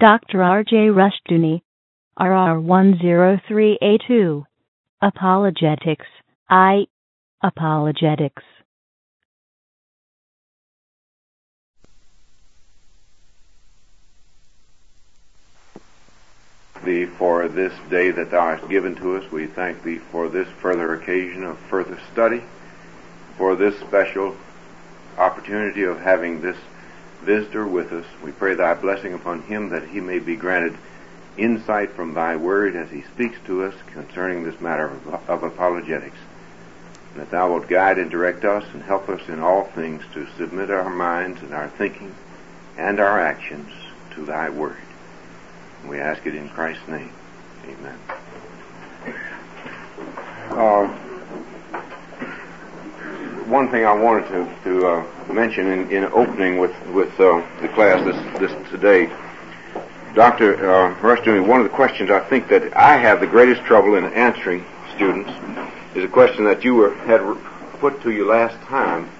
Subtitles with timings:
[0.00, 0.42] Dr.
[0.42, 0.88] R.J.
[0.88, 1.62] Rushdoony,
[2.18, 4.44] RR103A2.
[5.02, 6.06] Apologetics.
[6.48, 6.86] I.
[7.42, 8.42] Apologetics.
[16.82, 19.30] thee for this day that thou hast given to us.
[19.30, 22.42] We thank thee for this further occasion of further study,
[23.36, 24.34] for this special
[25.18, 26.56] opportunity of having this
[27.22, 28.06] visitor with us.
[28.22, 30.76] We pray thy blessing upon him that he may be granted
[31.36, 36.18] insight from thy word as he speaks to us concerning this matter of, of apologetics.
[37.12, 40.28] And that thou wilt guide and direct us and help us in all things to
[40.36, 42.14] submit our minds and our thinking
[42.76, 43.70] and our actions
[44.14, 44.76] to thy word.
[45.86, 47.12] We ask it in Christ's name.
[47.64, 47.98] Amen.
[50.50, 51.09] Uh,
[53.50, 57.68] one thing I wanted to, to uh, mention in, in, opening with, with uh, the
[57.68, 59.06] class this, this today,
[60.14, 60.54] Dr.
[60.54, 64.04] Uh, Rushdoony, one of the questions I think that I have the greatest trouble in
[64.04, 65.30] answering students
[65.96, 67.20] is a question that you were, had
[67.80, 69.10] put to you last time,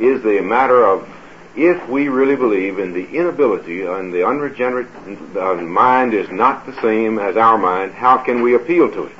[0.00, 1.08] is the matter of
[1.54, 4.88] if we really believe in the inability and the unregenerate
[5.36, 9.16] uh, mind is not the same as our mind, how can we appeal to it?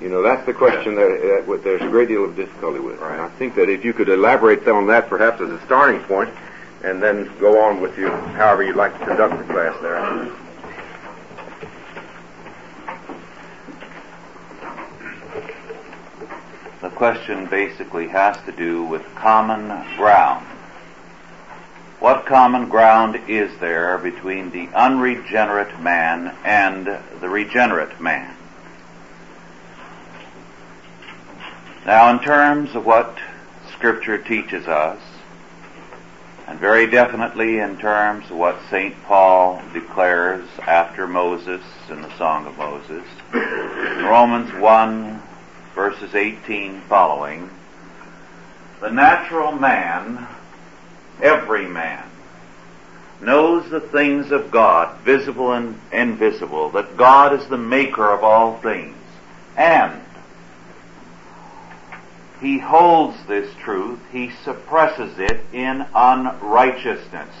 [0.00, 2.98] You know, that's the question that, that there's a great deal of difficulty with.
[2.98, 3.12] Right.
[3.12, 6.30] And I think that if you could elaborate on that perhaps as a starting point,
[6.84, 10.30] and then go on with you however you'd like to conduct the class there.
[16.82, 20.46] The question basically has to do with common ground.
[21.98, 28.36] What common ground is there between the unregenerate man and the regenerate man?
[31.86, 33.16] Now, in terms of what
[33.72, 35.00] Scripture teaches us,
[36.48, 39.00] and very definitely in terms of what St.
[39.04, 45.22] Paul declares after Moses in the Song of Moses, in Romans 1
[45.76, 47.48] verses 18 following,
[48.80, 50.26] the natural man
[51.22, 52.02] every man
[53.20, 58.58] knows the things of God, visible and invisible, that God is the maker of all
[58.58, 58.96] things.
[59.56, 60.02] And
[62.40, 67.34] he holds this truth, he suppresses it in unrighteousness.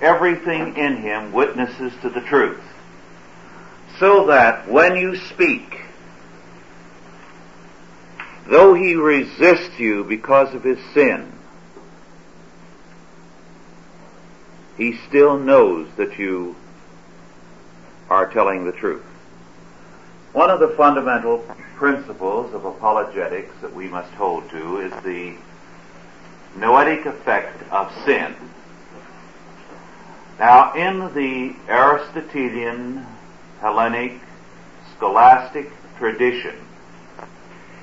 [0.00, 2.62] Everything in him witnesses to the truth.
[3.98, 5.80] So that when you speak,
[8.46, 11.32] though he resists you because of his sin,
[14.76, 16.54] he still knows that you
[18.08, 19.04] are telling the truth.
[20.38, 21.38] One of the fundamental
[21.74, 25.34] principles of apologetics that we must hold to is the
[26.54, 28.36] noetic effect of sin.
[30.38, 33.04] Now, in the Aristotelian,
[33.60, 34.20] Hellenic,
[34.96, 36.54] scholastic tradition,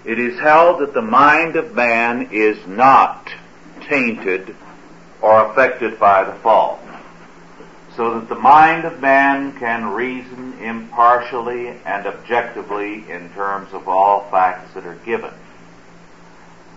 [0.06, 3.34] it is held that the mind of man is not
[3.82, 4.56] tainted
[5.22, 6.80] or affected by the fall.
[7.96, 14.30] So that the mind of man can reason impartially and objectively in terms of all
[14.30, 15.34] facts that are given.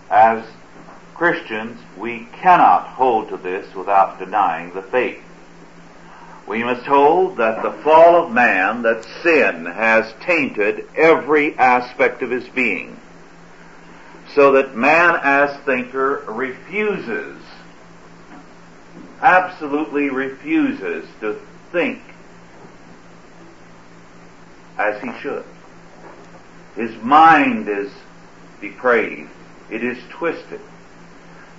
[0.09, 0.45] As
[1.15, 5.21] Christians, we cannot hold to this without denying the faith.
[6.47, 12.31] We must hold that the fall of man, that sin has tainted every aspect of
[12.31, 12.99] his being
[14.35, 17.38] so that man as thinker refuses,
[19.21, 21.39] absolutely refuses to
[21.71, 22.01] think
[24.77, 25.45] as he should.
[26.75, 27.91] His mind is
[28.61, 29.29] depraved.
[29.69, 30.61] It is twisted.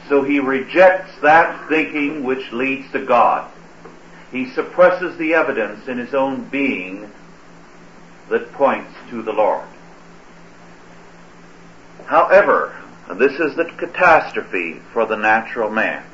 [0.09, 3.50] So he rejects that thinking which leads to God.
[4.32, 7.10] He suppresses the evidence in his own being
[8.28, 9.66] that points to the Lord.
[12.06, 12.76] However,
[13.16, 16.04] this is the catastrophe for the natural man.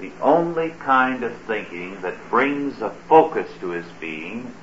[0.00, 4.54] The only kind of thinking that brings a focus to his being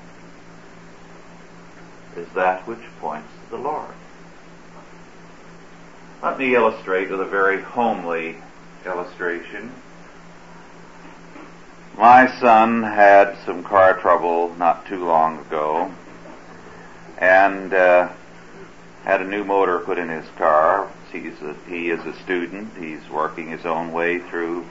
[2.16, 3.94] is that which points to the Lord.
[6.24, 8.38] Let me illustrate with a very homely
[8.84, 9.72] illustration.
[11.96, 15.92] My son had some car trouble not too long ago,
[17.20, 18.10] and uh,
[19.04, 20.92] had a new motor put in his car.
[21.12, 22.76] He's a, he is a student.
[22.78, 24.66] He's working his own way through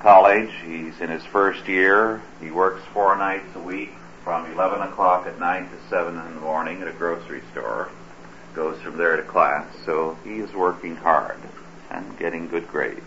[0.00, 0.50] college.
[0.64, 2.22] He's in his first year.
[2.40, 3.90] He works four nights a week
[4.24, 7.90] from 11 o'clock at night to 7 in the morning at a grocery store.
[8.54, 9.66] Goes from there to class.
[9.84, 11.38] So he is working hard.
[11.90, 13.00] and getting good grades.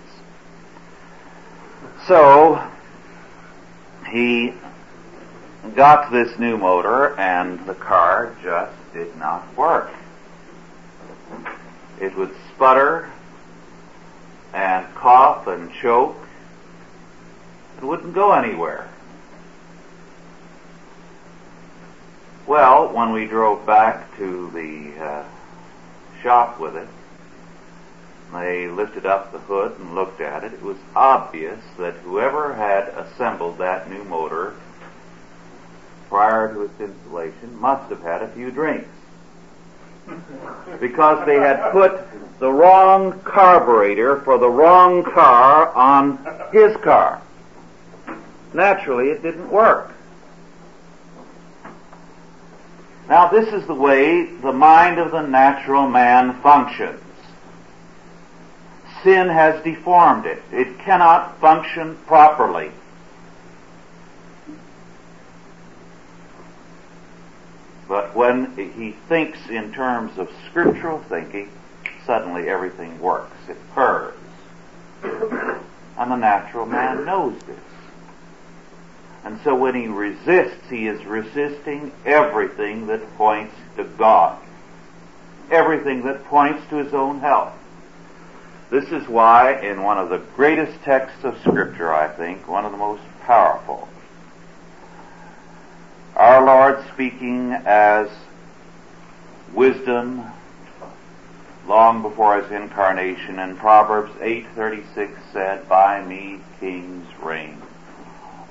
[2.07, 2.65] So,
[4.09, 4.53] he
[5.75, 9.91] got this new motor and the car just did not work.
[11.99, 13.11] It would sputter
[14.53, 16.15] and cough and choke.
[17.79, 18.89] It wouldn't go anywhere.
[22.45, 25.23] Well, when we drove back to the uh,
[26.21, 26.89] shop with it,
[28.33, 30.51] they lifted up the hood and looked at it.
[30.51, 34.55] It was obvious that whoever had assembled that new motor
[36.09, 38.89] prior to its installation must have had a few drinks.
[40.81, 42.01] Because they had put
[42.39, 46.17] the wrong carburetor for the wrong car on
[46.51, 47.21] his car.
[48.53, 49.93] Naturally, it didn't work.
[53.07, 57.01] Now, this is the way the mind of the natural man functions.
[59.03, 60.43] Sin has deformed it.
[60.51, 62.71] It cannot function properly.
[67.87, 71.49] But when he thinks in terms of scriptural thinking,
[72.05, 73.35] suddenly everything works.
[73.47, 74.13] It purrs.
[75.01, 77.57] And the natural man knows this.
[79.29, 84.41] And so when he resists, he is resisting everything that points to God.
[85.51, 87.53] Everything that points to his own health.
[88.71, 92.71] This is why in one of the greatest texts of scripture, I think, one of
[92.71, 93.87] the most powerful,
[96.15, 98.09] our Lord speaking as
[99.53, 100.23] wisdom
[101.67, 107.58] long before his incarnation in Proverbs 8:36 said, "By me kings reign."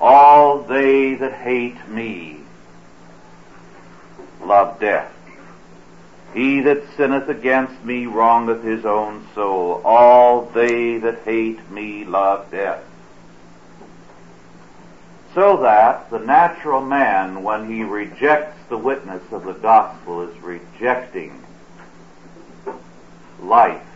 [0.01, 2.41] All they that hate me
[4.43, 5.13] love death.
[6.35, 9.83] He that sinneth against me wrongeth his own soul.
[9.85, 12.85] All they that hate me love death.
[15.35, 21.43] So that the natural man, when he rejects the witness of the gospel, is rejecting
[23.41, 23.88] life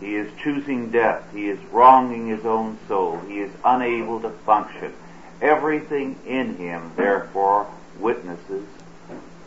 [0.00, 1.24] he is choosing death.
[1.32, 3.18] He is wronging his own soul.
[3.26, 4.94] He is unable to function.
[5.42, 7.66] Everything in him, therefore,
[7.98, 8.66] witnesses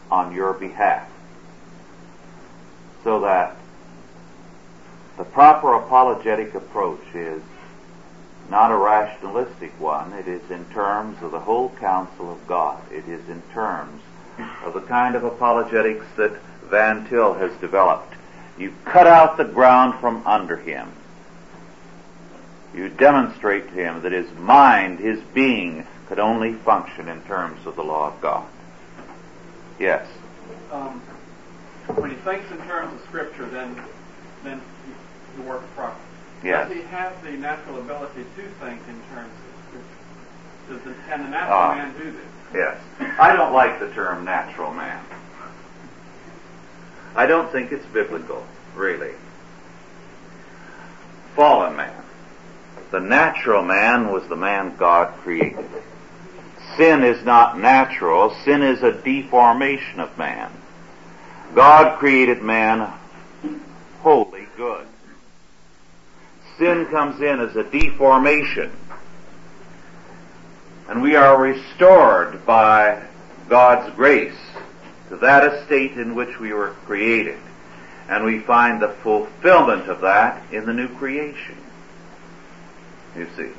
[0.10, 1.10] on your behalf.
[3.04, 3.56] So that
[5.18, 7.42] the proper apologetic approach is
[8.50, 10.12] not a rationalistic one.
[10.14, 12.82] It is in terms of the whole counsel of God.
[12.92, 14.02] It is in terms
[14.64, 16.34] of the kind of apologetics that
[16.70, 18.11] Van Til has developed.
[18.62, 20.92] You cut out the ground from under him.
[22.76, 27.76] You demonstrate to him that his mind, his being, could only function in terms of
[27.76, 28.48] the law of God.
[29.80, 30.08] Yes.
[30.72, 31.02] Um,
[31.96, 33.82] when he thinks in terms of Scripture, then
[34.44, 34.62] then
[35.36, 36.00] he, works properly.
[36.44, 36.68] Yes.
[36.68, 40.70] Does he have the natural ability to think in terms of Scripture?
[40.70, 42.22] Does the, can the natural uh, man do this?
[42.54, 42.78] Yes.
[43.20, 45.04] I don't like the term natural man.
[47.16, 49.14] I don't think it's biblical, really.
[51.36, 52.04] Fallen man.
[52.92, 55.70] The natural man was the man God created.
[56.78, 60.52] Sin is not natural, sin is a deformation of man.
[61.54, 62.92] God created man
[64.00, 64.88] wholly good.
[66.58, 68.72] Sin comes in as a deformation.
[70.88, 73.02] And we are restored by
[73.50, 74.36] God's grace
[75.12, 77.38] to that estate in which we were created.
[78.08, 81.58] And we find the fulfillment of that in the new creation.
[83.16, 83.50] You see.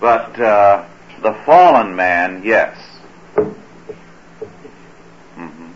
[0.00, 0.86] But uh,
[1.22, 2.74] the fallen man, yes.
[5.36, 5.72] Mm-hmm.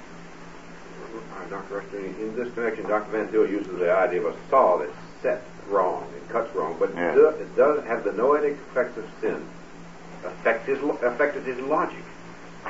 [1.51, 1.85] Dr.
[1.93, 3.11] In this connection, Dr.
[3.11, 6.95] Van Til uses the idea of a saw that's set wrong, it cuts wrong, but
[6.97, 9.47] does, it does have the noetic effects of sin
[10.25, 12.03] affect his, affected his logic.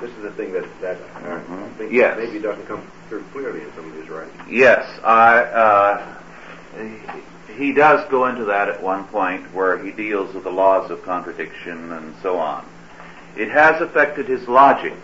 [0.01, 1.55] This is the thing that that mm-hmm.
[1.55, 2.17] I think yes.
[2.19, 4.43] maybe doesn't come through clearly in some of his writings.
[4.49, 5.39] Yes, I.
[5.39, 6.21] Uh,
[7.57, 11.03] he does go into that at one point where he deals with the laws of
[11.05, 12.67] contradiction and so on.
[13.37, 14.95] It has affected his logic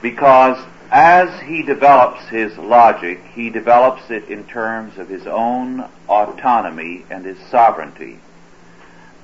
[0.00, 7.04] because as he develops his logic, he develops it in terms of his own autonomy
[7.10, 8.20] and his sovereignty.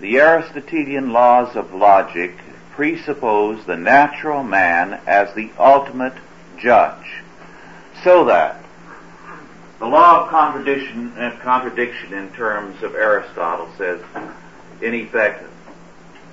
[0.00, 2.32] The Aristotelian laws of logic
[2.72, 6.14] presuppose the natural man as the ultimate
[6.58, 7.22] judge,
[8.02, 8.62] so that
[9.78, 14.00] the law of contradiction, uh, contradiction in terms of Aristotle says,
[14.80, 15.42] in effect,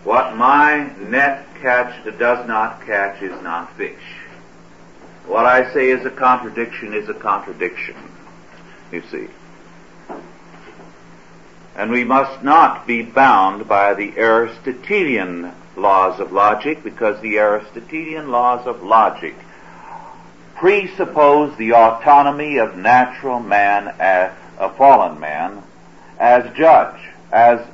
[0.04, 4.16] what my net catch does not catch is not fish.
[5.26, 7.96] What I say is a contradiction is a contradiction.
[8.92, 9.28] You see.
[11.76, 18.32] And we must not be bound by the Aristotelian laws of logic because the Aristotelian
[18.32, 19.36] laws of logic
[20.56, 25.64] presuppose the autonomy of natural man as a fallen man
[26.20, 27.00] as judge,
[27.32, 27.66] as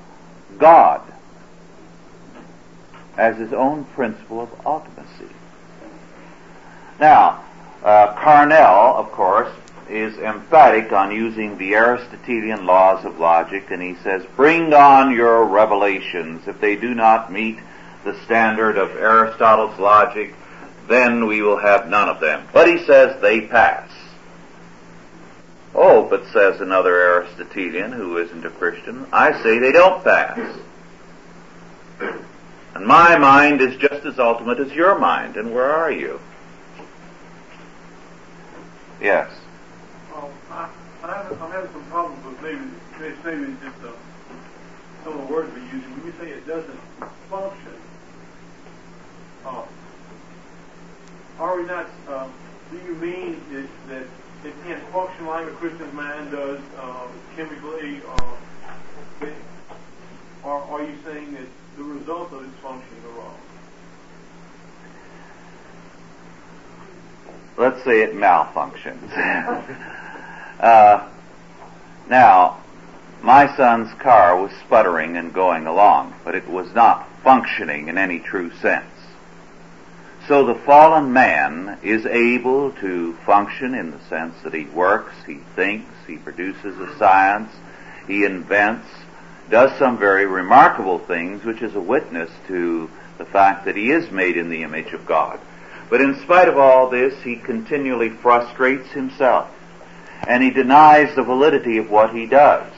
[0.60, 1.02] God,
[3.18, 5.32] as his own principle of ultimacy.
[7.00, 7.44] Now,
[7.84, 9.52] uh, Carnell, of course,
[9.90, 15.46] is emphatic on using the Aristotelian laws of logic, and he says, bring on your
[15.46, 16.48] revelations.
[16.48, 17.60] If they do not meet
[18.06, 20.34] the standard of Aristotle's logic,
[20.88, 22.48] then we will have none of them.
[22.54, 23.90] But he says they pass.
[25.74, 30.40] Oh, but says another Aristotelian who isn't a Christian, I say they don't pass.
[32.76, 36.20] And my mind is just as ultimate as your mind, and where are you?
[39.02, 39.30] Yes.
[40.16, 40.70] Um, I,
[41.04, 42.62] I'm having some problems with maybe,
[43.24, 43.78] maybe just
[45.04, 45.92] some of the words we're using.
[45.98, 46.80] When you say it doesn't
[47.30, 47.74] function,
[49.46, 49.64] uh,
[51.40, 52.28] are we not, uh,
[52.72, 54.08] do you mean that, that
[54.48, 58.02] it can't function like a Christian's mind does uh, chemically?
[58.08, 58.36] Uh,
[60.44, 63.38] or are you saying that the result of its functioning are wrong?
[67.58, 69.12] Let's say it malfunctions.
[70.60, 71.10] uh,
[72.10, 72.62] now,
[73.24, 78.20] my son's car was sputtering and going along, but it was not functioning in any
[78.20, 78.86] true sense.
[80.28, 85.38] So the fallen man is able to function in the sense that he works, he
[85.56, 87.52] thinks, he produces a science,
[88.08, 88.88] he invents,
[89.52, 92.90] does some very remarkable things, which is a witness to
[93.20, 95.40] the fact that he is made in the image of God.
[95.92, 99.48] But in spite of all this, he continually frustrates himself,
[100.28, 102.74] and he denies the validity of what he does.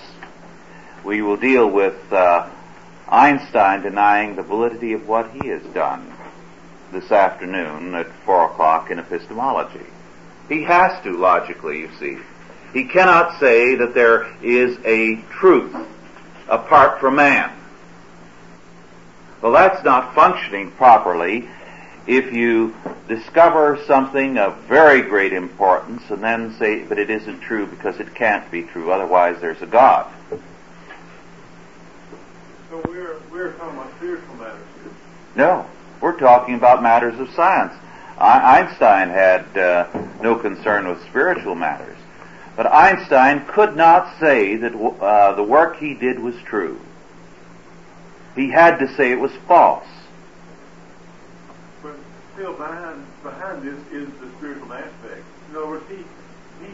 [1.05, 2.49] We will deal with uh,
[3.07, 6.16] Einstein denying the validity of what he has done
[6.91, 9.85] this afternoon at four o'clock in epistemology.
[10.49, 12.17] He has to, logically, you see.
[12.73, 15.75] He cannot say that there is a truth
[16.47, 17.51] apart from man.
[19.41, 21.47] Well, that's not functioning properly
[22.07, 22.73] if you
[23.07, 28.15] discover something of very great importance and then say, but it isn't true because it
[28.15, 30.11] can't be true, otherwise there's a God.
[32.69, 34.91] So we're, we're talking about spiritual matters here.
[35.35, 35.65] No.
[36.01, 37.73] We're talking about matters of science.
[38.19, 39.87] Einstein had uh,
[40.21, 41.97] no concern with spiritual matters.
[42.55, 46.79] But Einstein could not say that uh, the work he did was true.
[48.35, 49.87] He had to say it was false.
[51.83, 51.95] But
[52.33, 55.23] still, behind behind this is the spiritual aspect.
[55.49, 55.97] In other words, he
[56.65, 56.71] he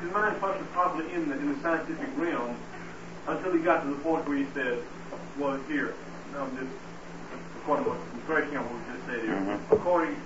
[0.00, 2.56] his mind functioned probably in the in the scientific realm
[3.26, 4.82] until he got to the point where he said,
[5.38, 5.94] "Well, here,
[6.36, 6.70] I'm just
[7.60, 9.34] according to what breaking on what we just said here.
[9.34, 9.74] Mm-hmm.
[9.74, 10.16] According,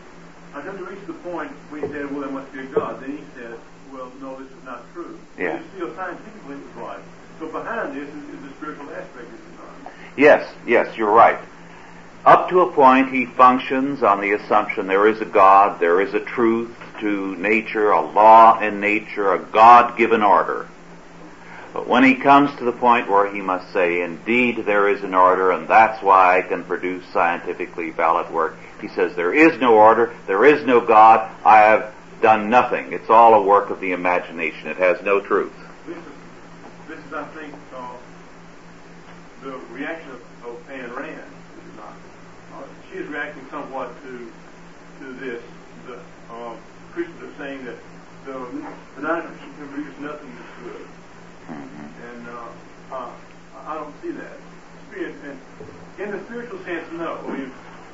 [0.55, 3.19] until he reached the point where he said, well, there must be a God, then
[3.19, 3.59] he said,
[3.93, 5.19] well, no, this is not true.
[5.39, 5.59] Yeah.
[5.59, 7.01] You feel scientifically it was right.
[7.39, 9.93] So behind this is, is the spiritual aspect, is it not?
[10.17, 11.39] Yes, yes, you're right.
[12.25, 16.13] Up to a point, he functions on the assumption there is a God, there is
[16.13, 20.69] a truth to nature, a law in nature, a God-given order.
[21.73, 25.15] But when he comes to the point where he must say, indeed there is an
[25.15, 29.75] order and that's why I can produce scientifically valid work, he says there is no
[29.75, 32.93] order, there is no God, I have done nothing.
[32.93, 34.69] It's all a work of the imagination.
[34.69, 35.53] It has no truth.
[35.87, 36.05] This is,
[36.89, 37.97] this is I think, uh,
[39.43, 41.31] the reaction of, of Ayn Rand,
[42.91, 44.33] she is reacting somewhat to
[45.01, 45.43] to this.
[45.87, 45.99] The
[46.31, 46.57] uh,
[46.93, 47.77] Christians are saying that
[48.27, 48.33] the,
[48.97, 50.87] the non-Christian can produce nothing that's good.
[51.49, 52.49] And uh,
[52.93, 53.13] uh,
[53.65, 54.37] I don't see that.
[54.91, 55.39] Spirit, and
[55.99, 57.19] in the spiritual sense, no.
[57.27, 57.53] I mean,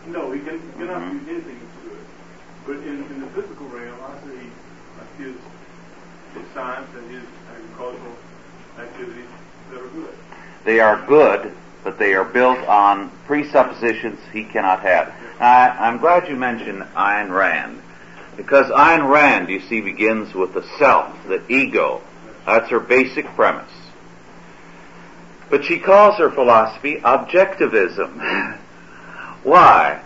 [0.09, 1.27] no, he, can, cannot mm-hmm.
[1.27, 2.07] use anything that's good.
[2.67, 4.51] But in, in the physical realm, I see
[5.01, 5.37] uh, his,
[6.35, 8.17] his science and his agricultural
[8.79, 9.29] activities
[9.71, 10.15] that are good.
[10.65, 15.15] They are good, but they are built on presuppositions he cannot have.
[15.41, 17.81] I, I'm glad you mentioned Ayn Rand,
[18.37, 22.03] because Ayn Rand, you see, begins with the self, the ego,
[22.45, 23.73] that's her basic premise.
[25.49, 28.59] But she calls her philosophy objectivism.
[29.43, 30.03] Why?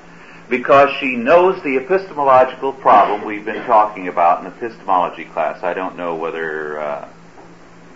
[0.49, 5.63] Because she knows the epistemological problem we've been talking about in epistemology class.
[5.63, 7.09] I don't know whether uh,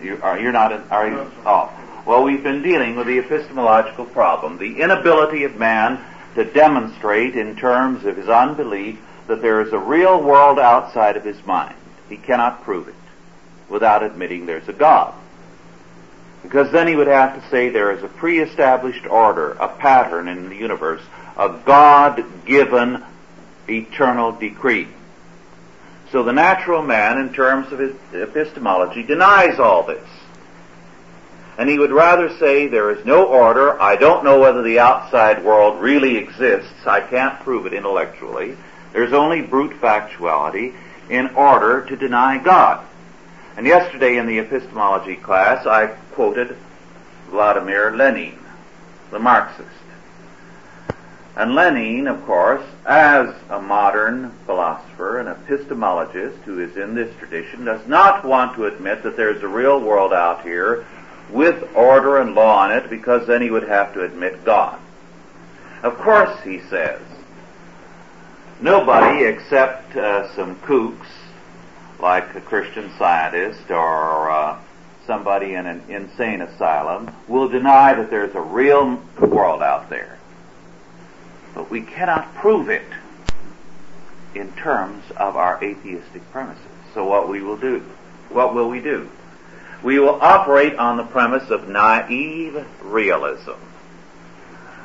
[0.01, 1.31] you are you're not in, are you?
[1.45, 1.71] Oh,
[2.05, 6.03] well, we've been dealing with the epistemological problem, the inability of man
[6.35, 11.23] to demonstrate in terms of his unbelief that there is a real world outside of
[11.23, 11.75] his mind.
[12.09, 12.95] He cannot prove it
[13.69, 15.13] without admitting there's a God.
[16.45, 20.47] Because then he would have to say there is a pre-established order, a pattern in
[20.47, 21.01] the universe,
[21.35, 23.03] a God-given
[23.67, 24.87] eternal decree.
[26.11, 30.07] So the natural man, in terms of his epistemology, denies all this.
[31.57, 35.43] And he would rather say there is no order, I don't know whether the outside
[35.43, 38.55] world really exists, I can't prove it intellectually,
[38.93, 40.75] there's only brute factuality
[41.09, 42.85] in order to deny God.
[43.57, 46.57] And yesterday in the epistemology class, I quoted
[47.29, 48.37] Vladimir Lenin,
[49.11, 49.69] the Marxist.
[51.37, 57.65] And Lenin, of course, as a modern philosopher and epistemologist who is in this tradition,
[57.65, 60.85] does not want to admit that there's a real world out here
[61.29, 64.79] with order and law in it because then he would have to admit God.
[65.81, 67.01] Of course, he says,
[68.61, 71.07] nobody except uh, some kooks
[71.99, 74.59] like a Christian scientist or uh,
[75.05, 80.17] somebody in an insane asylum will deny that there's a real world out there.
[81.53, 82.85] But we cannot prove it
[84.33, 86.63] in terms of our atheistic premises.
[86.93, 87.79] So what we will do,
[88.29, 89.09] what will we do?
[89.83, 93.51] We will operate on the premise of naive realism.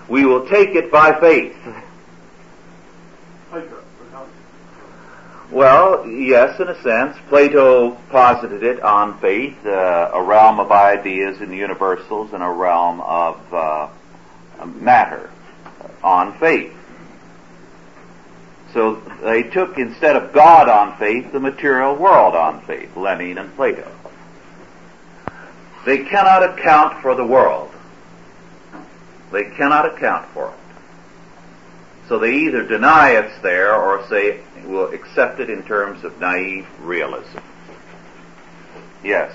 [0.09, 1.57] We will take it by faith.
[5.61, 7.19] Well, yes, in a sense.
[7.29, 13.03] Plato posited it on faith, uh, a realm of ideas and universals and a realm
[13.03, 13.91] of uh,
[14.77, 15.29] matter
[16.03, 16.73] on faith.
[18.73, 23.55] So they took, instead of God on faith, the material world on faith, Lenin and
[23.55, 23.93] Plato.
[25.85, 27.71] They cannot account for the world.
[29.31, 30.60] They cannot account for it.
[32.11, 36.67] So they either deny it's there or say we'll accept it in terms of naive
[36.81, 37.39] realism.
[39.05, 39.33] Yes.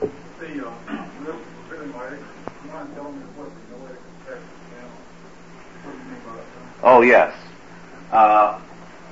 [0.00, 0.06] The,
[0.66, 0.72] uh,
[1.68, 4.40] really, my, you mind telling me what the noetic effect
[4.72, 4.88] now?
[5.84, 6.44] What do you mean by that?
[6.82, 7.36] Oh yes.
[8.10, 8.58] Uh,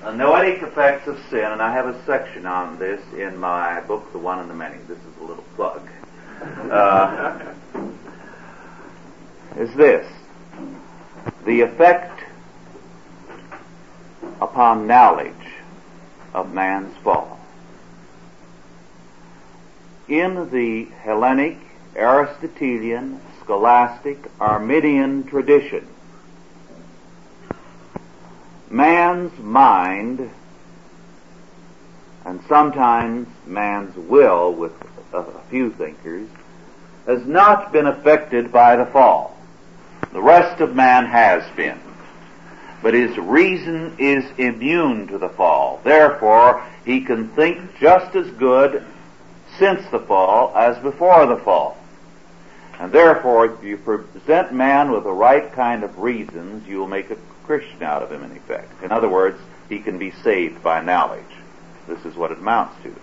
[0.02, 4.10] the noetic effects of sin, and I have a section on this in my book,
[4.12, 4.78] The One and the Many.
[4.88, 5.86] This is a little plug.
[6.40, 7.52] Uh,
[9.58, 10.10] is this
[11.44, 12.15] the effect
[14.40, 15.32] upon knowledge
[16.34, 17.38] of man's fall.
[20.08, 21.58] In the Hellenic,
[21.96, 25.86] Aristotelian, scholastic, Arminian tradition,
[28.70, 30.30] man's mind
[32.24, 34.72] and sometimes man's will with
[35.12, 36.28] a few thinkers
[37.06, 39.36] has not been affected by the fall.
[40.12, 41.80] The rest of man has been
[42.86, 45.80] but his reason is immune to the fall.
[45.82, 48.86] Therefore, he can think just as good
[49.58, 51.76] since the fall as before the fall.
[52.78, 57.10] And therefore, if you present man with the right kind of reasons, you will make
[57.10, 58.80] a Christian out of him in effect.
[58.84, 61.24] In other words, he can be saved by knowledge.
[61.88, 62.94] This is what it amounts to.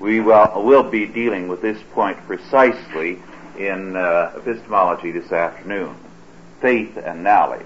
[0.00, 3.22] We will, will be dealing with this point precisely
[3.58, 5.96] in uh, epistemology this afternoon.
[6.60, 7.64] Faith and knowledge.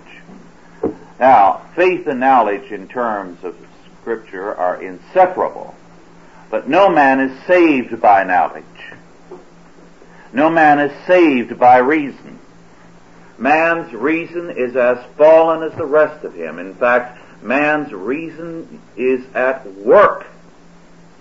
[1.19, 3.57] Now, faith and knowledge in terms of
[4.01, 5.75] Scripture are inseparable.
[6.51, 8.65] But no man is saved by knowledge.
[10.33, 12.39] No man is saved by reason.
[13.37, 16.59] Man's reason is as fallen as the rest of him.
[16.59, 20.27] In fact, man's reason is at work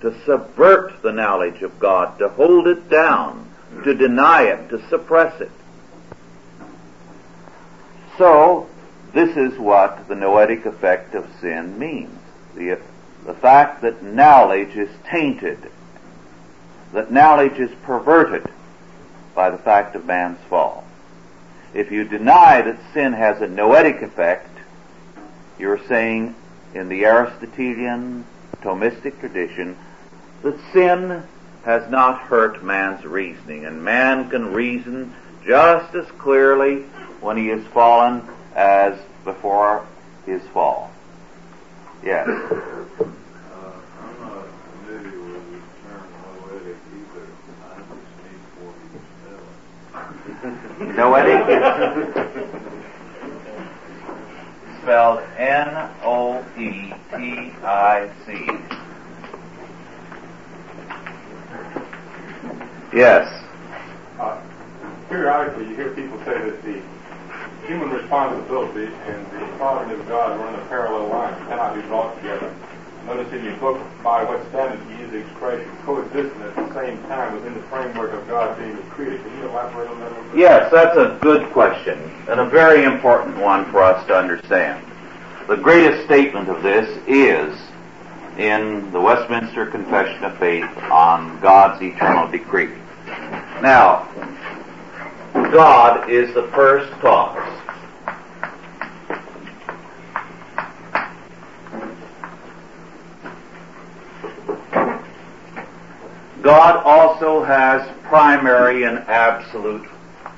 [0.01, 3.51] to subvert the knowledge of God, to hold it down,
[3.83, 5.51] to deny it, to suppress it.
[8.17, 8.67] So,
[9.13, 12.19] this is what the noetic effect of sin means.
[12.55, 12.79] The,
[13.25, 15.71] the fact that knowledge is tainted,
[16.93, 18.47] that knowledge is perverted
[19.35, 20.85] by the fact of man's fall.
[21.73, 24.49] If you deny that sin has a noetic effect,
[25.59, 26.35] you're saying
[26.73, 28.25] in the Aristotelian
[28.61, 29.77] Thomistic tradition
[30.43, 31.23] that sin
[31.63, 35.13] has not hurt man's reasoning, and man can reason
[35.45, 36.83] just as clearly
[37.19, 39.85] when he has fallen as before
[40.25, 40.91] his fall.
[42.03, 42.27] Yes.
[42.27, 42.33] Uh,
[44.01, 44.47] I'm not
[44.83, 46.07] familiar with the term
[46.41, 47.25] noetic either.
[47.63, 48.73] I just need for
[50.95, 51.41] Noetic?
[54.81, 55.87] Spelled N-O-E-T-I-C.
[62.93, 63.27] Yes.
[64.19, 64.41] Uh,
[65.09, 66.81] periodically, you hear people say that the
[67.65, 72.53] human responsibility and the sovereignty of God run a parallel line, cannot be brought together.
[73.05, 77.01] notice in your book by what standards you use the expression coexisting at the same
[77.03, 79.17] time within the framework of God being the creator.
[79.17, 80.39] Can you elaborate on that a little bit?
[80.39, 84.85] Yes, that's a good question and a very important one for us to understand.
[85.47, 87.57] The greatest statement of this is
[88.37, 92.75] in the Westminster Confession of Faith on God's eternal decree.
[93.61, 94.07] Now,
[95.51, 97.57] God is the first cause.
[106.41, 109.85] God also has primary and absolute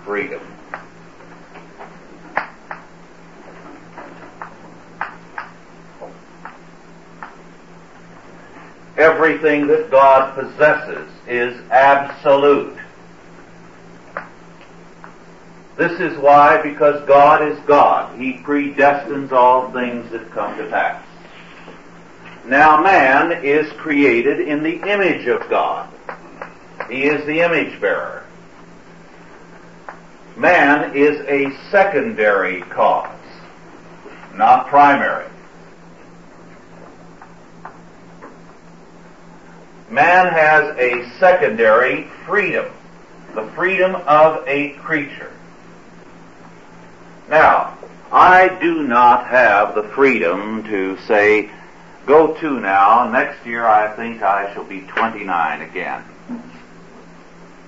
[0.06, 0.42] freedom.
[8.98, 12.79] Everything that God possesses is absolute.
[15.80, 21.02] This is why, because God is God, He predestines all things that come to pass.
[22.46, 25.90] Now man is created in the image of God.
[26.90, 28.26] He is the image bearer.
[30.36, 33.16] Man is a secondary cause,
[34.36, 35.32] not primary.
[39.90, 42.70] Man has a secondary freedom,
[43.34, 45.32] the freedom of a creature.
[47.30, 47.78] Now,
[48.12, 51.52] I do not have the freedom to say,
[52.08, 56.04] go to now, next year I think I shall be 29 again.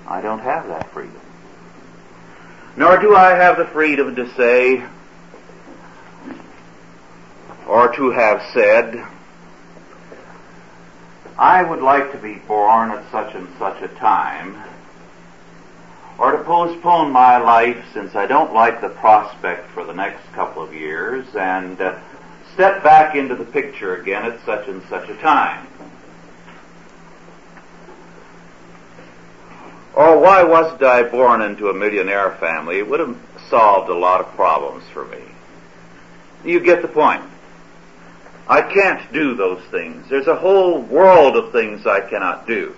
[0.08, 1.20] I don't have that freedom.
[2.76, 4.84] Nor do I have the freedom to say,
[7.68, 9.06] or to have said,
[11.38, 14.58] I would like to be born at such and such a time,
[16.22, 20.62] or to postpone my life since I don't like the prospect for the next couple
[20.62, 22.00] of years and uh,
[22.54, 25.66] step back into the picture again at such and such a time.
[29.96, 32.78] Or why wasn't I born into a millionaire family?
[32.78, 33.18] It would have
[33.50, 35.24] solved a lot of problems for me.
[36.46, 37.24] You get the point.
[38.48, 40.08] I can't do those things.
[40.08, 42.76] There's a whole world of things I cannot do.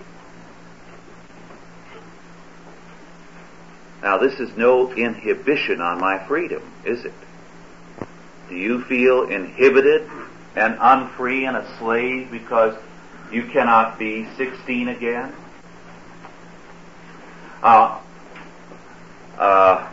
[4.04, 7.14] Now, this is no inhibition on my freedom, is it?
[8.50, 10.10] Do you feel inhibited
[10.54, 12.76] and unfree and a slave because
[13.32, 15.34] you cannot be 16 again?
[17.62, 17.98] Uh,
[19.38, 19.90] uh,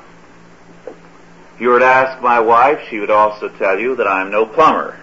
[1.55, 4.45] if you were to ask my wife, she would also tell you that I'm no
[4.45, 5.00] plumber.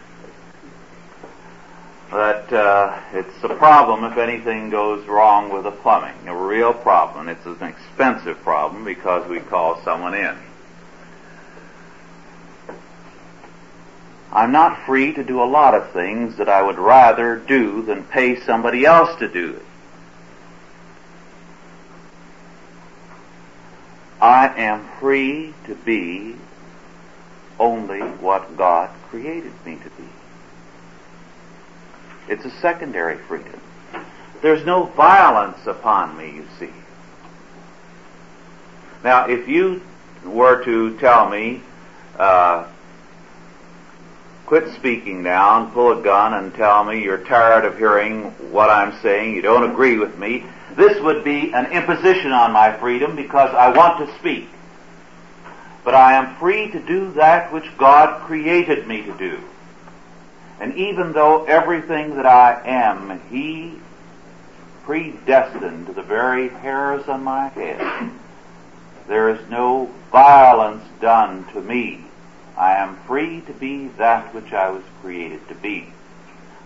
[2.11, 7.29] That uh, it's a problem if anything goes wrong with the plumbing, a real problem.
[7.29, 10.35] It's an expensive problem because we call someone in.
[14.33, 18.05] I'm not free to do a lot of things that I would rather do than
[18.05, 19.62] pay somebody else to do it.
[24.21, 26.37] I am free to be
[27.59, 29.97] only what God created me to be.
[32.29, 33.61] It's a secondary freedom.
[34.43, 36.71] There's no violence upon me, you see.
[39.03, 39.83] Now, if you
[40.25, 41.62] were to tell me,
[42.19, 42.67] uh,
[44.47, 48.71] quit speaking now and pull a gun and tell me you're tired of hearing what
[48.71, 50.45] I'm saying, you don't agree with me,
[50.77, 54.49] this would be an imposition on my freedom because I want to speak.
[55.85, 59.41] But I am free to do that which God created me to do.
[60.61, 63.79] And even though everything that I am, He
[64.85, 68.11] predestined to the very hairs on my head,
[69.07, 72.05] there is no violence done to me.
[72.57, 75.92] I am free to be that which I was created to be.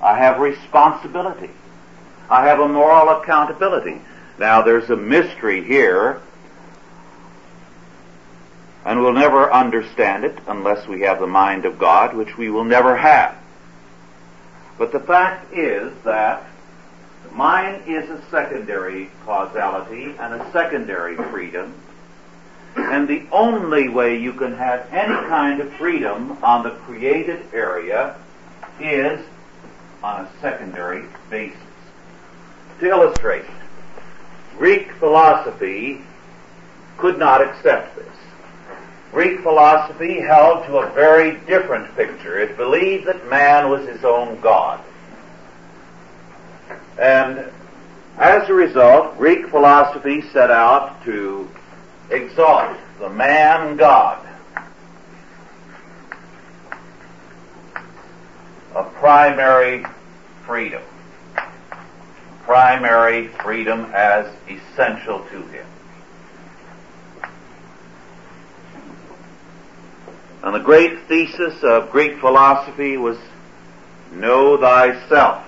[0.01, 1.51] I have responsibility.
[2.31, 4.01] I have a moral accountability.
[4.39, 6.21] Now there's a mystery here,
[8.85, 12.65] and we'll never understand it unless we have the mind of God, which we will
[12.65, 13.37] never have.
[14.83, 16.45] But the fact is that
[17.31, 21.73] mine is a secondary causality and a secondary freedom,
[22.75, 28.17] and the only way you can have any kind of freedom on the created area
[28.81, 29.25] is
[30.03, 31.61] on a secondary basis.
[32.81, 33.45] To illustrate,
[34.59, 36.01] Greek philosophy
[36.99, 38.12] could not accept this.
[39.13, 42.39] Greek philosophy held to a very different picture.
[42.39, 44.83] It believed that man was his own God.
[46.99, 47.53] And
[48.17, 51.47] as a result, Greek philosophy set out to
[52.11, 54.27] exalt the man God.
[58.75, 59.85] A primary
[60.47, 60.83] freedom.
[62.45, 65.67] Primary freedom as essential to him.
[70.43, 73.17] And the great thesis of Greek philosophy was
[74.13, 75.47] know thyself.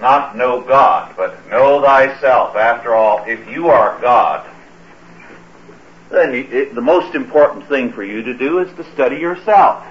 [0.00, 2.56] Not know God, but know thyself.
[2.56, 4.50] After all, if you are God,
[6.10, 9.86] then it, the most important thing for you to do is to study yourself.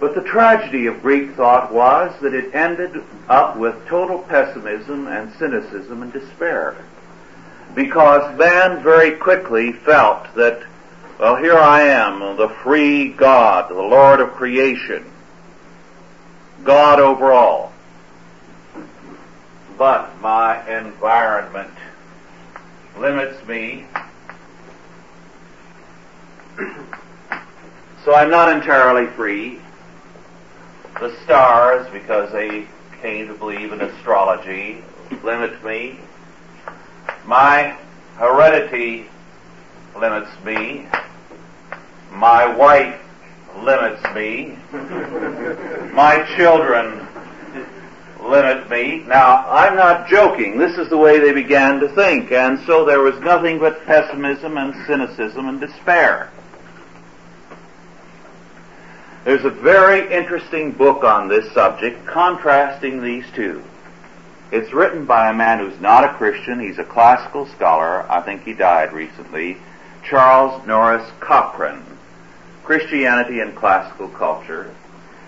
[0.00, 5.32] But the tragedy of Greek thought was that it ended up with total pessimism and
[5.38, 6.76] cynicism and despair.
[7.74, 10.62] Because man very quickly felt that,
[11.18, 15.04] well, here I am, the free God, the Lord of creation,
[16.62, 17.72] God over all.
[19.76, 21.70] But my environment
[22.96, 23.86] limits me.
[28.04, 29.60] So I'm not entirely free.
[31.00, 32.68] The stars, because they
[33.02, 34.84] came to believe in astrology,
[35.24, 35.98] limit me.
[37.26, 37.76] My
[38.16, 39.06] heredity
[39.98, 40.86] limits me.
[42.12, 43.00] My wife
[43.62, 44.58] limits me.
[45.92, 47.06] My children
[48.22, 49.04] limit me.
[49.06, 50.58] Now, I'm not joking.
[50.58, 52.32] This is the way they began to think.
[52.32, 56.30] And so there was nothing but pessimism and cynicism and despair.
[59.24, 63.62] There's a very interesting book on this subject contrasting these two.
[64.52, 66.60] It's written by a man who's not a Christian.
[66.60, 68.10] He's a classical scholar.
[68.10, 69.56] I think he died recently.
[70.08, 71.82] Charles Norris Cochrane.
[72.62, 74.74] Christianity and Classical Culture.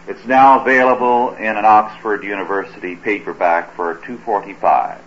[0.07, 5.01] It's now available in an Oxford University paperback for 245.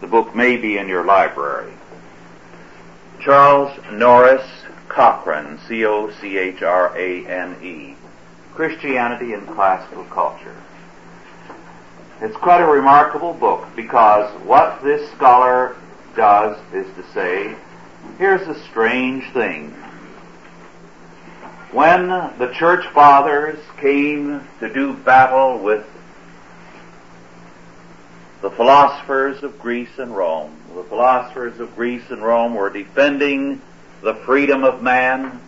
[0.00, 1.72] The book may be in your library.
[3.20, 4.46] Charles Norris
[4.88, 6.56] Cochrane, C-O-C-H-R-A-N-E.
[8.54, 10.56] Christianity and Classical Culture.
[12.20, 15.76] It's quite a remarkable book because what this scholar
[16.16, 17.54] does is to say,
[18.18, 19.70] here's a strange thing.
[21.70, 25.86] When the church fathers came to do battle with
[28.42, 33.60] the philosophers of Greece and Rome, the philosophers of Greece and Rome were defending
[34.02, 35.40] the freedom of man.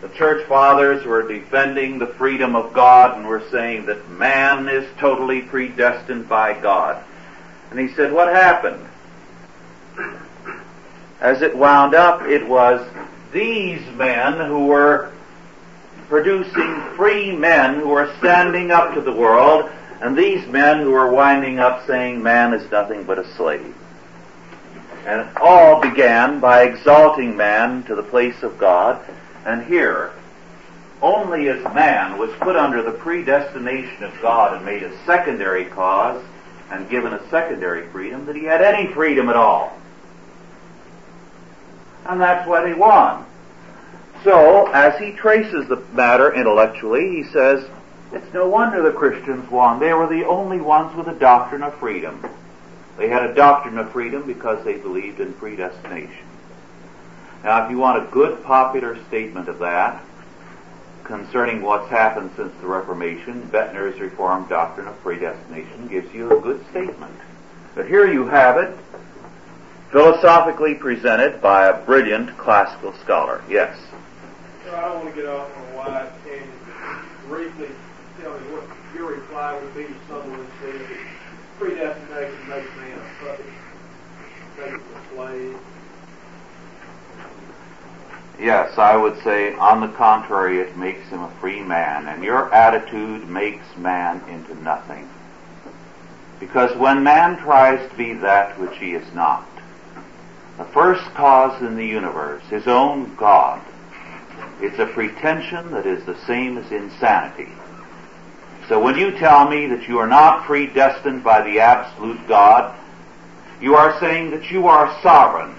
[0.00, 4.88] The church fathers were defending the freedom of God and were saying that man is
[4.98, 7.04] totally predestined by God.
[7.70, 8.86] And he said, what happened?
[11.20, 12.86] As it wound up, it was
[13.32, 15.12] these men who were
[16.08, 21.12] producing free men who were standing up to the world, and these men who were
[21.12, 23.76] winding up saying man is nothing but a slave.
[25.06, 29.04] And it all began by exalting man to the place of God,
[29.50, 30.12] and here,
[31.02, 36.22] only as man was put under the predestination of God and made a secondary cause
[36.70, 39.76] and given a secondary freedom that he had any freedom at all.
[42.06, 43.24] And that's what he won.
[44.24, 47.64] So, as he traces the matter intellectually, he says,
[48.12, 49.78] it's no wonder the Christians won.
[49.78, 52.24] They were the only ones with a doctrine of freedom.
[52.98, 56.26] They had a doctrine of freedom because they believed in predestination.
[57.42, 60.04] Now, if you want a good popular statement of that,
[61.04, 66.64] concerning what's happened since the Reformation, Boettner's Reformed Doctrine of Predestination gives you a good
[66.70, 67.14] statement.
[67.74, 68.76] But here you have it,
[69.90, 73.42] philosophically presented by a brilliant classical scholar.
[73.48, 73.76] Yes?
[74.64, 76.52] So I don't want to get off on a wide tangent.
[77.26, 77.68] Briefly
[78.20, 80.98] tell me what your reply would be to someone who said that
[81.58, 83.46] predestination makes man a puppet,
[84.58, 85.58] makes him a slave.
[88.40, 92.52] Yes, I would say, on the contrary, it makes him a free man, and your
[92.54, 95.06] attitude makes man into nothing.
[96.38, 99.46] Because when man tries to be that which he is not,
[100.56, 103.60] the first cause in the universe, his own God,
[104.62, 107.52] it's a pretension that is the same as insanity.
[108.68, 112.74] So when you tell me that you are not predestined by the absolute God,
[113.60, 115.54] you are saying that you are sovereign.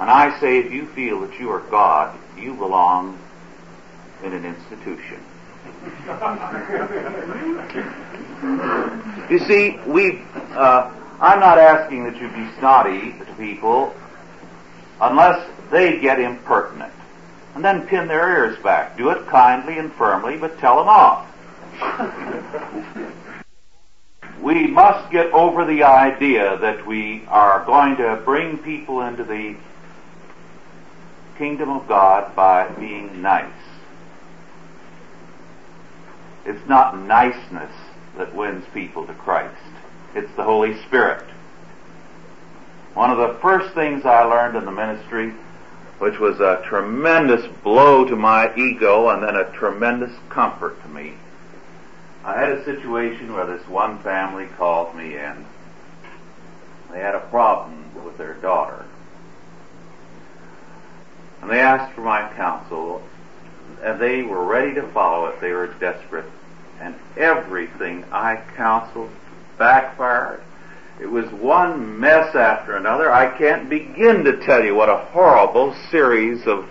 [0.00, 3.18] And I say if you feel that you are God, you belong
[4.24, 5.20] in an institution.
[9.30, 13.94] you see, we, uh, I'm not asking that you be snotty to people
[15.02, 16.94] unless they get impertinent.
[17.54, 18.96] And then pin their ears back.
[18.96, 21.26] Do it kindly and firmly, but tell them off.
[24.40, 29.56] we must get over the idea that we are going to bring people into the
[31.40, 33.50] kingdom of God by being nice.
[36.44, 37.72] It's not niceness
[38.18, 39.56] that wins people to Christ.
[40.14, 41.24] It's the Holy Spirit.
[42.92, 45.32] One of the first things I learned in the ministry,
[45.98, 51.14] which was a tremendous blow to my ego and then a tremendous comfort to me,
[52.22, 55.46] I had a situation where this one family called me in.
[56.92, 58.84] They had a problem with their daughter.
[61.40, 63.02] And they asked for my counsel,
[63.82, 65.40] and they were ready to follow it.
[65.40, 66.26] They were desperate.
[66.80, 69.10] And everything I counseled
[69.58, 70.42] backfired.
[71.00, 73.10] It was one mess after another.
[73.10, 76.68] I can't begin to tell you what a horrible series of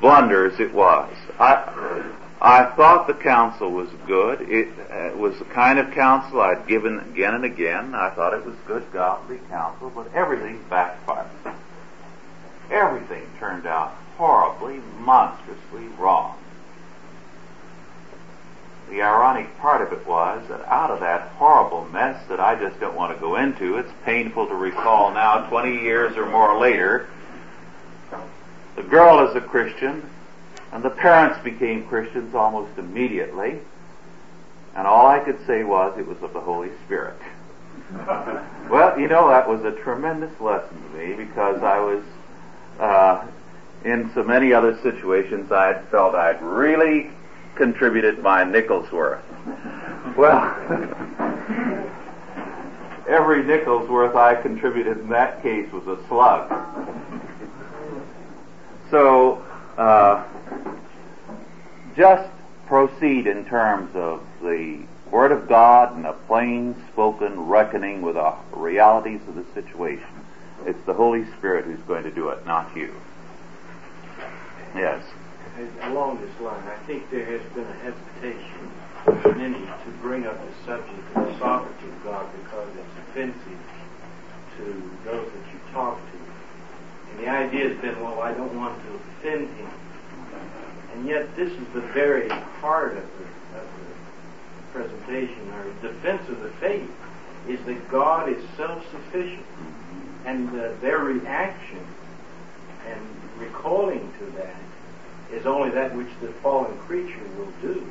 [0.00, 1.10] blunders it was.
[1.38, 4.42] I, I thought the counsel was good.
[4.42, 7.94] It uh, was the kind of counsel I'd given again and again.
[7.94, 11.30] I thought it was good godly counsel, but everything backfired.
[12.70, 16.38] Everything turned out horribly, monstrously wrong.
[18.90, 22.78] The ironic part of it was that out of that horrible mess that I just
[22.78, 27.08] don't want to go into, it's painful to recall now, 20 years or more later,
[28.76, 30.08] the girl is a Christian,
[30.70, 33.58] and the parents became Christians almost immediately,
[34.76, 37.16] and all I could say was it was of the Holy Spirit.
[38.70, 42.04] well, you know, that was a tremendous lesson to me because I was,
[42.78, 43.26] uh,
[43.84, 47.10] in so many other situations, I felt I'd really
[47.54, 49.22] contributed my nickel's worth.
[50.16, 50.36] Well,
[53.08, 56.52] every nickel's worth I contributed in that case was a slug.
[58.90, 59.42] So,
[59.76, 60.24] uh,
[61.96, 62.30] just
[62.66, 68.34] proceed in terms of the Word of God and a plain spoken reckoning with the
[68.52, 70.15] realities of the situation.
[70.64, 72.94] It's the Holy Spirit who's going to do it, not you.
[74.74, 75.02] Yes
[75.82, 78.70] along this line, I think there has been a hesitation
[79.22, 83.60] for many to bring up the subject of the sovereignty of God because it's offensive
[84.58, 84.64] to
[85.04, 86.18] those that you talk to.
[87.10, 89.70] And the idea has been, well, I don't want to offend him.
[90.92, 96.40] And yet this is the very heart of the, of the presentation, or defense of
[96.40, 96.90] the faith,
[97.48, 99.44] is that God is self-sufficient.
[100.24, 101.86] And uh, their reaction
[102.86, 103.00] and
[103.38, 104.56] recalling to that
[105.32, 107.86] is only that which the fallen creature will do.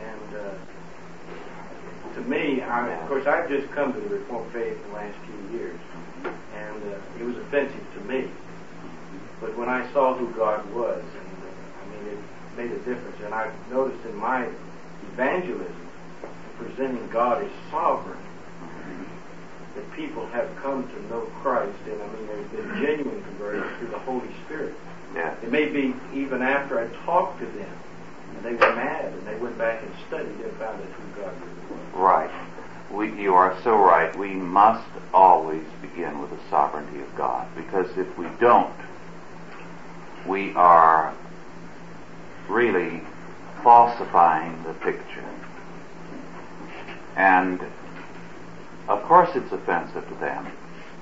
[0.00, 4.90] And uh, to me, I, of course, I've just come to the Reformed faith in
[4.90, 5.78] the last few years,
[6.24, 8.28] and uh, it was offensive to me.
[9.40, 11.50] But when I saw who God was, and uh,
[11.80, 12.18] I mean, it
[12.56, 13.16] made a difference.
[13.24, 14.48] And I've noticed in my
[15.12, 15.88] evangelism,
[16.58, 18.18] presenting God as sovereign,
[19.74, 23.88] that people have come to know Christ, and I mean, there's been genuine conversion through
[23.88, 24.74] the Holy Spirit.
[25.14, 25.34] Yeah.
[25.42, 27.78] It may be even after I talked to them
[28.36, 31.34] and they were mad and they went back and studied and found out who God
[31.40, 31.94] really was.
[31.94, 32.30] Right.
[32.90, 34.14] We, you are so right.
[34.16, 38.74] We must always begin with the sovereignty of God because if we don't,
[40.26, 41.14] we are
[42.48, 43.02] really
[43.62, 45.28] falsifying the picture.
[47.16, 47.60] And
[48.92, 50.46] of course it's offensive to them.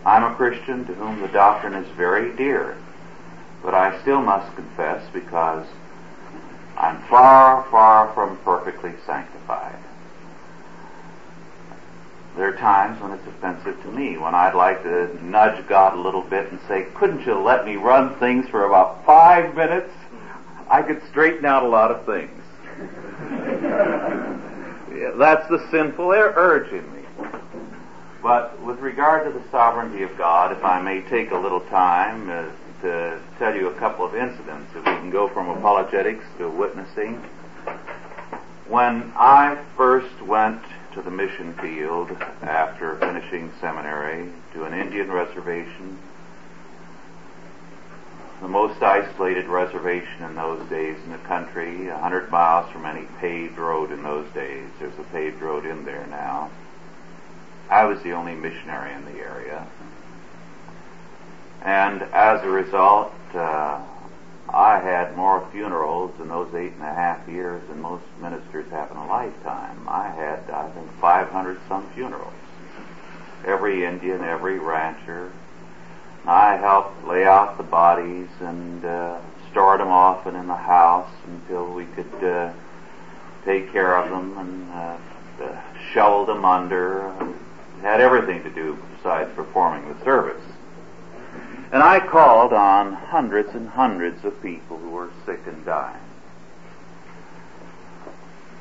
[0.07, 2.77] I'm a Christian to whom the doctrine is very dear.
[3.63, 5.67] But I still must confess because
[6.77, 9.77] I'm far, far from perfectly sanctified.
[12.37, 16.01] There are times when it's offensive to me, when I'd like to nudge God a
[16.01, 19.91] little bit and say, couldn't you let me run things for about five minutes?
[20.71, 22.31] I could straighten out a lot of things.
[24.97, 27.00] yeah, that's the sinful urge in me.
[28.23, 32.29] But with regard to the sovereignty of God, if I may take a little time,
[32.29, 32.51] uh,
[32.83, 34.71] to tell you a couple of incidents.
[34.75, 37.17] If we can go from apologetics to witnessing.
[38.69, 40.63] When I first went
[40.95, 42.11] to the mission field
[42.43, 45.99] after finishing seminary to an Indian reservation,
[48.41, 53.07] the most isolated reservation in those days in the country, a hundred miles from any
[53.21, 54.67] paved road in those days.
[54.79, 56.51] There's a paved road in there now.
[57.71, 59.67] I was the only missionary in the area.
[61.63, 63.81] And as a result, uh,
[64.49, 68.91] I had more funerals in those eight and a half years than most ministers have
[68.91, 69.89] in a lifetime.
[69.89, 72.33] I had, I think, 500 some funerals.
[73.47, 75.31] Every Indian, every rancher.
[76.27, 81.73] I helped lay out the bodies and uh, stored them often in the house until
[81.73, 82.53] we could uh,
[83.45, 84.99] take care of them and uh,
[85.45, 85.63] uh,
[85.93, 87.15] shovel them under.
[87.83, 90.43] Had everything to do besides performing the service.
[91.73, 96.03] And I called on hundreds and hundreds of people who were sick and dying.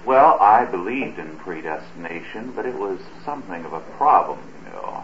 [0.06, 5.04] Well, I believed in predestination, but it was something of a problem, you know.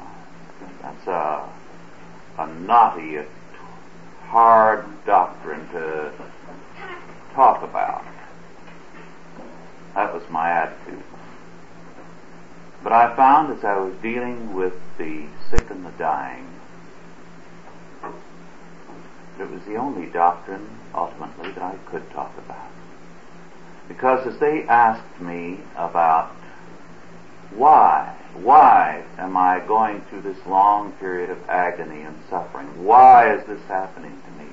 [0.82, 1.50] That's a,
[2.38, 3.20] a knotty,
[4.28, 6.12] hard doctrine to
[7.34, 8.04] talk about.
[9.96, 11.04] That was my attitude.
[12.86, 16.46] But I found as I was dealing with the sick and the dying,
[18.04, 22.70] that it was the only doctrine ultimately that I could talk about.
[23.88, 26.30] Because as they asked me about
[27.56, 32.68] why, why am I going through this long period of agony and suffering?
[32.86, 34.52] Why is this happening to me?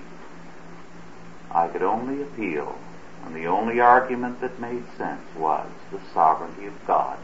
[1.51, 2.79] I could only appeal,
[3.27, 7.19] and the only argument that made sense was the sovereignty of God,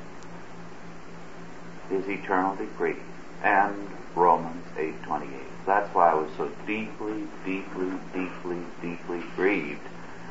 [1.91, 2.97] His eternal decree,
[3.43, 3.75] and
[4.15, 5.29] Romans 8:28.
[5.67, 9.81] That's why I was so deeply, deeply, deeply, deeply grieved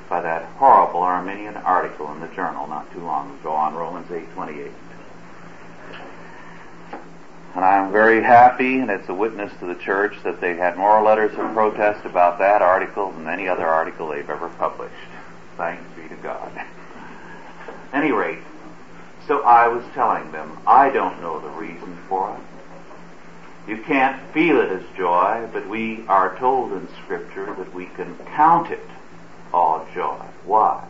[0.09, 4.71] by that horrible Arminian article in the journal not too long ago on Romans 8:28.
[7.55, 11.01] And I'm very happy, and it's a witness to the church that they had more
[11.01, 14.93] letters of protest about that article than any other article they've ever published.
[15.57, 16.51] Thanks be to God.
[17.93, 18.43] any rate,
[19.27, 23.69] so I was telling them, I don't know the reason for it.
[23.69, 28.17] You can't feel it as joy, but we are told in Scripture that we can
[28.33, 28.87] count it
[29.53, 30.23] all joy.
[30.45, 30.87] Why?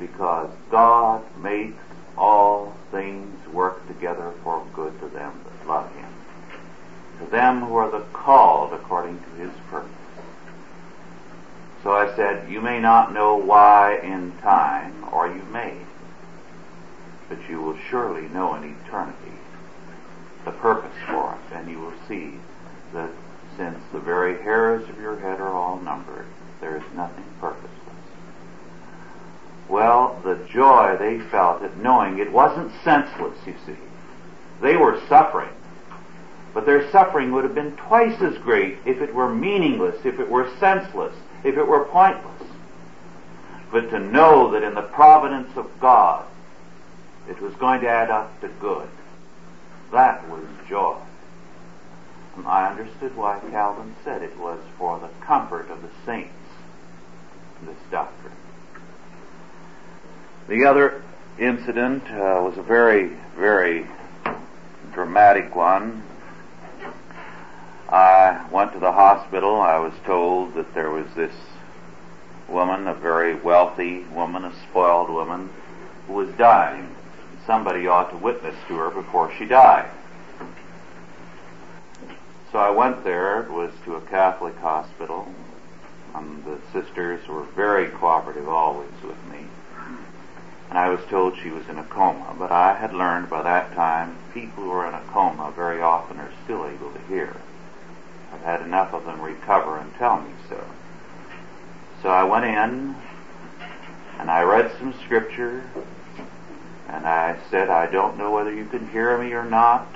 [0.00, 1.82] Because God makes
[2.18, 6.10] all things work together for good to them that love Him,
[7.20, 9.90] to them who are the called according to His purpose.
[11.84, 15.76] So I said, You may not know why in time, or you may,
[17.28, 19.32] but you will surely know in eternity
[20.44, 22.34] the purpose for it, and you will see
[22.92, 23.10] that
[23.56, 26.26] since the very hairs of your head are all numbered,
[26.60, 27.70] there is nothing purposeless.
[29.68, 33.76] Well, the joy they felt at knowing it wasn't senseless, you see.
[34.62, 35.50] They were suffering.
[36.54, 40.30] But their suffering would have been twice as great if it were meaningless, if it
[40.30, 42.48] were senseless, if it were pointless.
[43.72, 46.24] But to know that in the providence of God,
[47.28, 48.88] it was going to add up to good.
[49.92, 50.96] That was joy.
[52.36, 56.34] And I understood why Calvin said it was for the comfort of the saints,
[57.62, 58.34] this doctrine.
[60.48, 61.02] The other
[61.38, 63.86] incident uh, was a very, very
[64.92, 66.02] dramatic one.
[67.88, 69.60] I went to the hospital.
[69.60, 71.34] I was told that there was this
[72.48, 75.50] woman, a very wealthy woman, a spoiled woman,
[76.06, 76.94] who was dying.
[77.46, 79.88] Somebody ought to witness to her before she died.
[82.50, 83.42] So I went there.
[83.42, 85.28] It was to a Catholic hospital.
[86.14, 89.46] And the sisters were very cooperative always with me.
[90.70, 92.34] And I was told she was in a coma.
[92.36, 96.18] But I had learned by that time people who are in a coma very often
[96.18, 97.36] are still able to hear.
[98.32, 100.64] I've had enough of them recover and tell me so.
[102.02, 102.96] So I went in
[104.18, 105.64] and I read some scripture
[106.88, 109.86] and I said, I don't know whether you can hear me or not,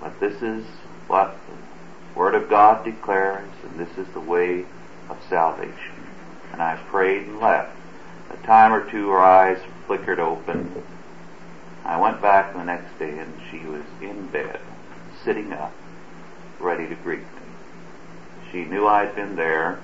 [0.00, 0.64] but this is
[1.06, 4.64] what the Word of God declares, and this is the way
[5.08, 5.94] of salvation.
[6.52, 7.76] And I prayed and left.
[8.30, 10.82] A time or two her eyes flickered open.
[11.84, 14.60] I went back the next day and she was in bed,
[15.24, 15.72] sitting up,
[16.58, 17.26] ready to greet me.
[18.52, 19.80] She knew I'd been there,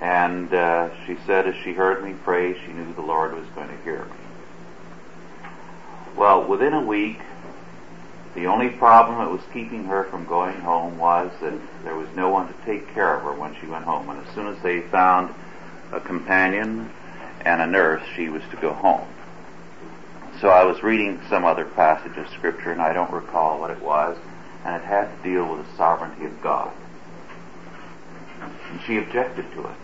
[0.00, 3.68] and uh, she said as she heard me pray, she knew the Lord was going
[3.68, 4.25] to hear me.
[6.16, 7.20] Well, within a week,
[8.34, 12.30] the only problem that was keeping her from going home was that there was no
[12.30, 14.08] one to take care of her when she went home.
[14.08, 15.34] And as soon as they found
[15.92, 16.90] a companion
[17.44, 19.06] and a nurse, she was to go home.
[20.40, 23.80] So I was reading some other passage of Scripture, and I don't recall what it
[23.80, 24.18] was,
[24.64, 26.72] and it had to deal with the sovereignty of God.
[28.40, 29.76] And she objected to it.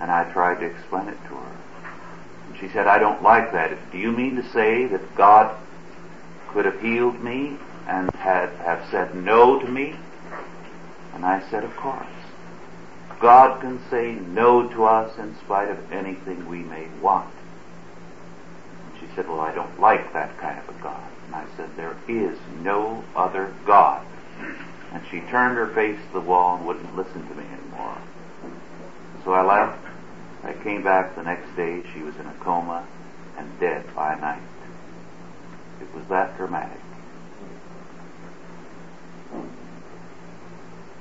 [0.00, 1.59] And I tried to explain it to her.
[2.60, 3.90] She said, I don't like that.
[3.90, 5.56] Do you mean to say that God
[6.48, 7.56] could have healed me
[7.86, 9.96] and had have said no to me?
[11.14, 12.06] And I said, Of course.
[13.18, 17.32] God can say no to us in spite of anything we may want.
[18.86, 21.10] And she said, Well, I don't like that kind of a God.
[21.26, 24.06] And I said, There is no other God.
[24.92, 27.98] And she turned her face to the wall and wouldn't listen to me anymore.
[29.24, 29.89] So I left
[30.50, 31.80] I came back the next day.
[31.94, 32.84] She was in a coma
[33.38, 34.42] and dead by night.
[35.80, 36.80] It was that dramatic.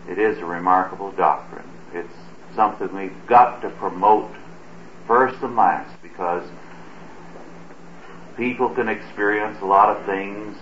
[0.07, 1.67] It is a remarkable doctrine.
[1.93, 2.13] It's
[2.55, 4.29] something we've got to promote
[5.07, 6.47] first and last because
[8.37, 10.55] people can experience a lot of things.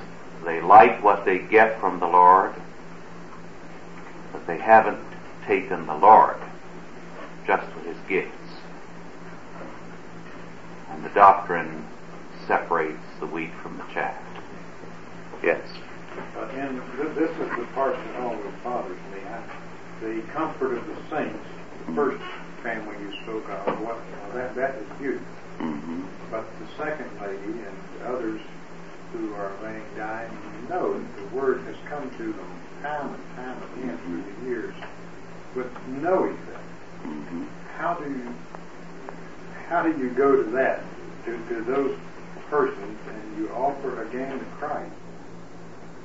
[0.45, 2.53] They like what they get from the Lord,
[4.31, 5.03] but they haven't
[5.45, 6.37] taken the Lord
[7.45, 8.46] just with his gifts.
[10.97, 11.85] And the doctrine
[12.47, 14.17] separates the wheat from the chaff.
[15.43, 15.61] Yes.
[16.35, 19.19] Uh, and th- this is the part that always bothers me.
[19.29, 19.43] I,
[20.01, 21.45] the comfort of the saints,
[21.85, 22.23] the first
[22.63, 25.27] family you spoke of, what, well, that, that is beautiful.
[25.59, 26.01] Mm-hmm.
[26.31, 28.41] But the second lady and others
[29.13, 30.31] who are laying dying,
[30.67, 34.75] know that the word has come to them time and time again through the years
[35.55, 35.71] with
[36.01, 36.63] no effect.
[37.03, 37.45] Mm-hmm.
[37.77, 38.33] How do you
[39.67, 40.81] how do you go to that
[41.25, 41.97] to, to those
[42.49, 44.91] persons and you offer again to Christ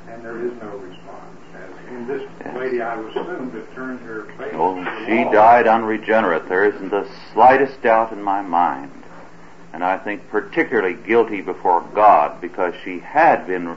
[0.09, 1.39] and there is no response?
[1.55, 4.53] As in this lady, I would assume that turned her face.
[4.55, 6.49] Oh, she died unregenerate.
[6.49, 8.91] There isn't the slightest doubt in my mind.
[9.73, 13.77] And I think particularly guilty before God because she had been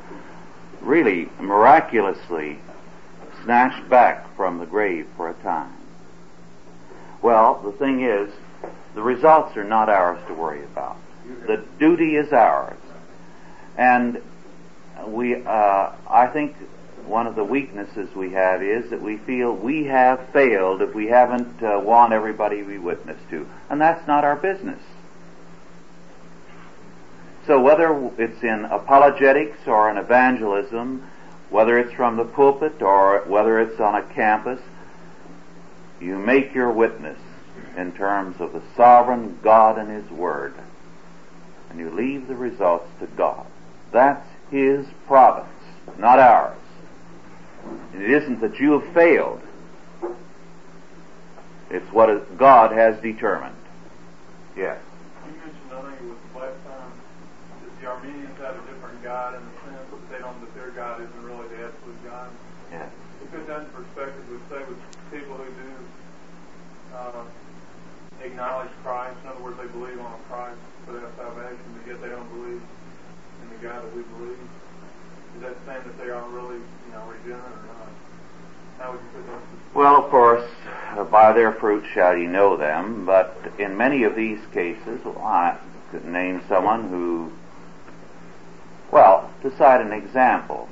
[0.82, 2.60] really miraculously
[3.44, 5.74] snatched back from the grave for a time.
[7.22, 8.32] Well, the thing is,
[8.96, 10.98] the results are not ours to worry about.
[11.48, 12.78] The duty is ours.
[13.78, 14.22] And
[15.06, 16.56] we, uh, I think
[17.06, 21.08] one of the weaknesses we have is that we feel we have failed if we
[21.08, 23.48] haven't uh, won everybody we witness to.
[23.70, 24.82] And that's not our business.
[27.46, 31.08] So whether it's in apologetics or in evangelism,
[31.50, 34.60] whether it's from the pulpit or whether it's on a campus,
[36.00, 37.20] you make your witness
[37.76, 40.54] in terms of the sovereign God and His Word.
[41.70, 43.46] And you leave the results to God.
[43.92, 45.50] That's His province,
[45.98, 46.58] not ours.
[47.94, 49.42] And it isn't that you have failed.
[51.70, 53.56] It's what God has determined.
[54.56, 54.78] Yes.
[55.26, 56.92] You mentioned, I think it was last time,
[57.64, 60.70] that the Arminians have a different God in the sense that they don't, that their
[60.70, 62.30] God isn't really the absolute God.
[62.72, 62.90] Yes.
[63.20, 64.80] To put that in perspective, would say with
[65.12, 65.74] people who do
[66.96, 67.24] uh,
[68.36, 72.10] acknowledge Christ, in other words, they believe on Christ for their salvation, but yet they
[72.10, 72.62] don't believe
[73.42, 74.38] in the God that we believe.
[75.38, 79.00] Is that saying that they aren't really, you know, regenerate or not?
[79.74, 80.44] Well, of course,
[80.98, 85.18] uh, by their fruit shall ye know them, but in many of these cases, well,
[85.20, 85.58] I
[85.92, 87.32] could name someone who,
[88.92, 90.68] well, to cite an example.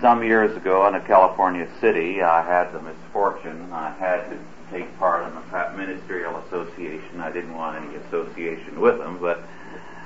[0.00, 4.38] Some years ago in a California city, I had the misfortune, I had to
[4.70, 7.20] take part in the ministerial association.
[7.20, 9.42] I didn't want any association with them, but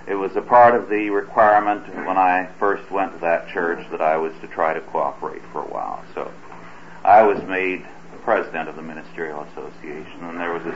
[0.06, 4.00] it was a part of the requirement when I first went to that church that
[4.00, 6.04] I was to try to cooperate for a while.
[6.14, 6.30] So
[7.04, 10.74] I was made the president of the ministerial association, and there was this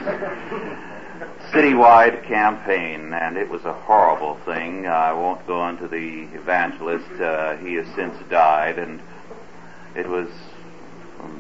[1.53, 4.87] citywide campaign, and it was a horrible thing.
[4.87, 9.01] I won't go into the evangelist; uh, he has since died, and
[9.95, 10.29] it was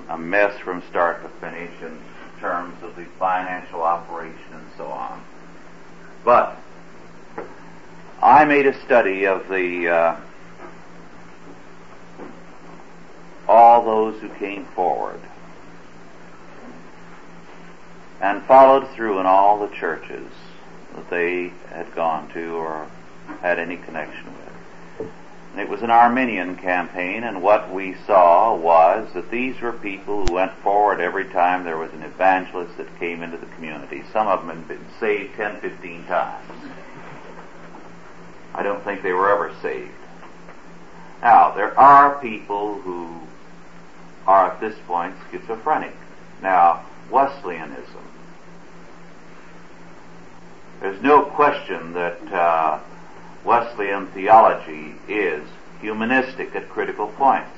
[0.09, 1.99] a mess from start to finish in
[2.45, 5.25] terms of the financial operation and so on.
[6.27, 6.59] But
[8.21, 10.21] I made a study of the uh,
[13.49, 15.21] all those who came forward
[18.21, 20.31] and followed through in all the churches
[20.95, 22.87] that they had gone to or
[23.41, 24.54] had any connection with.
[25.57, 30.35] It was an Arminian campaign, and what we saw was that these were people who
[30.35, 34.03] went forward every time there was an evangelist that came into the community.
[34.13, 36.51] Some of them had been saved 10, 15 times.
[38.53, 39.91] I don't think they were ever saved.
[41.23, 43.21] Now, there are people who
[44.27, 45.95] are at this point schizophrenic.
[46.43, 48.03] Now, Wesleyanism.
[50.81, 52.81] There's no question that uh,
[53.45, 55.47] Wesleyan theology is
[55.81, 57.51] humanistic at critical points.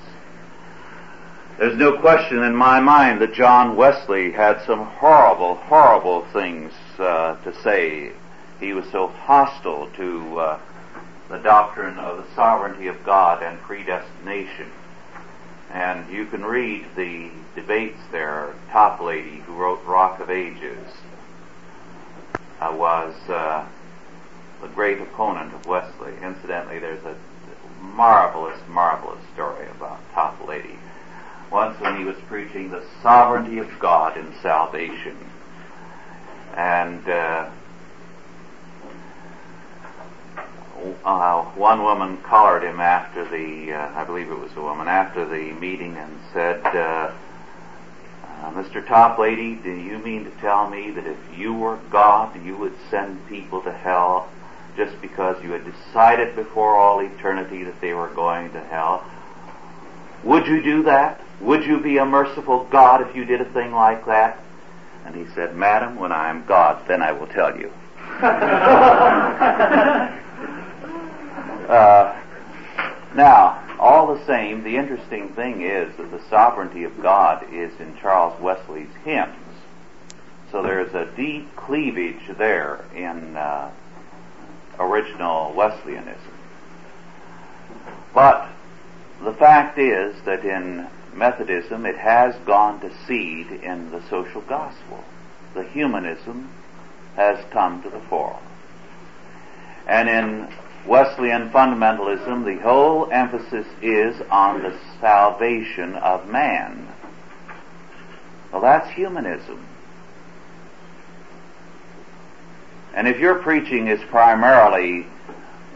[1.59, 7.37] There's no question in my mind that John Wesley had some horrible, horrible things uh,
[7.45, 8.13] to say.
[8.61, 10.61] He was so hostile to uh,
[11.31, 14.71] the doctrine of the sovereignty of God and predestination.
[15.71, 18.55] And you can read the debates there.
[18.71, 20.89] Toplady, who wrote Rock of Ages,
[22.61, 23.67] uh, was uh,
[24.61, 26.13] the great opponent of Wesley.
[26.23, 27.17] Incidentally, there's a
[27.81, 30.77] marvelous, marvelous story about Toplady.
[31.51, 35.17] Once when he was preaching the sovereignty of God in salvation,
[36.57, 37.51] and uh,
[41.05, 45.25] uh, one woman collared him after the, uh, I believe it was a woman, after
[45.25, 47.13] the meeting and said, uh,
[48.43, 48.85] uh, Mr.
[48.85, 53.27] Toplady, do you mean to tell me that if you were God, you would send
[53.29, 54.29] people to hell
[54.77, 59.05] just because you had decided before all eternity that they were going to hell?
[60.25, 61.21] Would you do that?
[61.41, 64.39] Would you be a merciful God if you did a thing like that?
[65.05, 67.73] And he said, Madam, when I am God, then I will tell you.
[71.67, 72.17] Uh,
[73.17, 77.97] now, all the same, the interesting thing is that the sovereignty of God is in
[77.97, 79.35] Charles Wesley's hymns.
[80.53, 83.73] So there's a deep cleavage there in uh,
[84.79, 86.33] original Wesleyanism.
[88.15, 88.49] But
[89.23, 95.03] the fact is that in Methodism it has gone to seed in the social gospel.
[95.55, 96.51] The humanism
[97.17, 98.39] has come to the fore.
[99.87, 100.55] And in
[100.87, 106.87] Wesleyan fundamentalism, the whole emphasis is on the salvation of man.
[108.53, 109.66] Well, that's humanism.
[112.97, 115.07] And if your preaching is primarily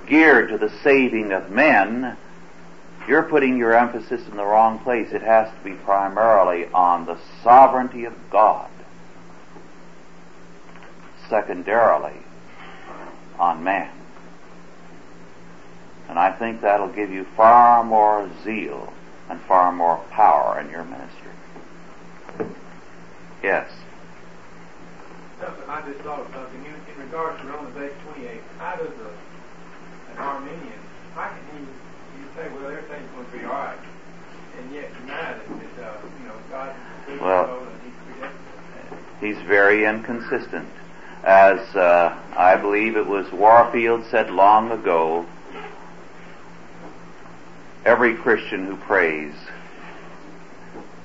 [0.08, 2.16] geared to the saving of men,
[3.06, 5.12] you're putting your emphasis in the wrong place.
[5.12, 8.70] It has to be primarily on the sovereignty of God.
[11.28, 12.16] Secondarily,
[13.38, 13.92] on man.
[16.08, 18.92] And I think that'll give you far more zeal
[19.28, 22.56] and far more power in your ministry.
[23.42, 23.70] Yes.
[25.70, 26.64] I just thought of something.
[26.64, 26.79] In, in
[27.10, 30.78] regards to Romans 8 28, how does a, an Arminian,
[31.14, 31.60] how can he,
[32.20, 33.78] you say, well, everything's going to be all right,
[34.58, 36.76] and yet deny that, that uh, you know, God
[37.08, 37.90] is Well, and He
[39.18, 40.68] created He's very inconsistent.
[41.24, 45.26] As uh, I believe it was Warfield said long ago,
[47.84, 49.34] every Christian who prays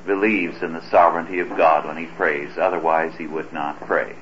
[0.06, 4.16] believes in the sovereignty of God when he prays, otherwise he would not pray.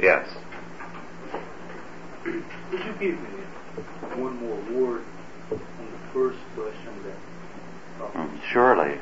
[0.00, 0.26] Yes.
[2.24, 2.32] Could
[2.72, 3.28] you give me
[4.16, 5.04] one more word
[5.50, 5.58] on
[5.92, 8.98] the first question that uh, Mm, Surely.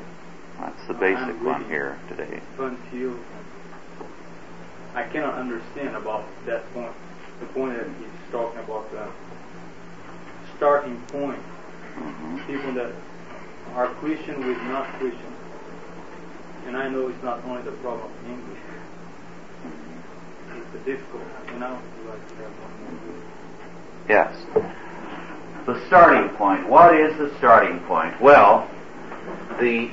[0.59, 2.41] That's the basic I'm one reading here today.
[2.57, 3.15] until
[4.93, 5.03] I
[5.79, 6.91] understand about that point.
[7.39, 9.07] The point that he's talking about the
[10.57, 11.39] starting point.
[11.97, 12.47] Mhm.
[12.47, 12.91] People that
[13.75, 15.33] are Christian with not Christian.
[16.67, 18.59] And I know it's not only the problem of English.
[20.57, 21.23] It's the difficult.
[21.53, 23.23] And I would like to have one more word.
[24.07, 24.33] Yes.
[25.65, 26.67] The starting point.
[26.67, 28.19] What is the starting point?
[28.21, 28.67] Well,
[29.59, 29.89] the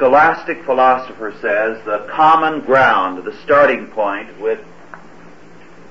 [0.00, 4.58] scholastic philosopher says the common ground, the starting point with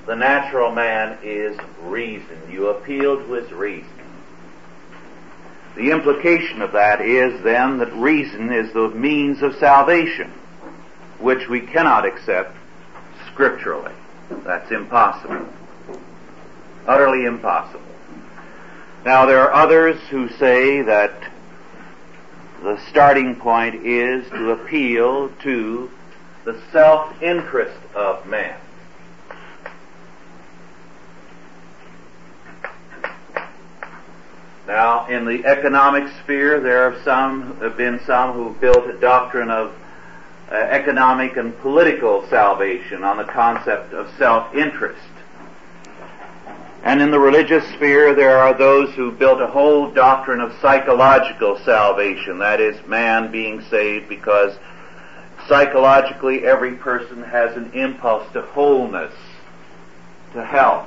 [0.04, 2.36] the natural man is reason.
[2.50, 3.88] You appeal to his reason.
[5.76, 10.32] The implication of that is then that reason is the means of salvation,
[11.20, 12.56] which we cannot accept
[13.32, 13.94] scripturally.
[14.42, 15.46] That's impossible.
[16.84, 17.86] Utterly impossible.
[19.04, 21.29] Now there are others who say that
[22.62, 25.90] the starting point is to appeal to
[26.44, 28.58] the self-interest of man.
[34.66, 39.50] Now, in the economic sphere, there have some have been some who built a doctrine
[39.50, 39.74] of
[40.50, 45.00] uh, economic and political salvation on the concept of self-interest.
[46.82, 51.58] And in the religious sphere, there are those who built a whole doctrine of psychological
[51.58, 54.56] salvation, that is, man being saved because
[55.46, 59.14] psychologically every person has an impulse to wholeness,
[60.32, 60.86] to health.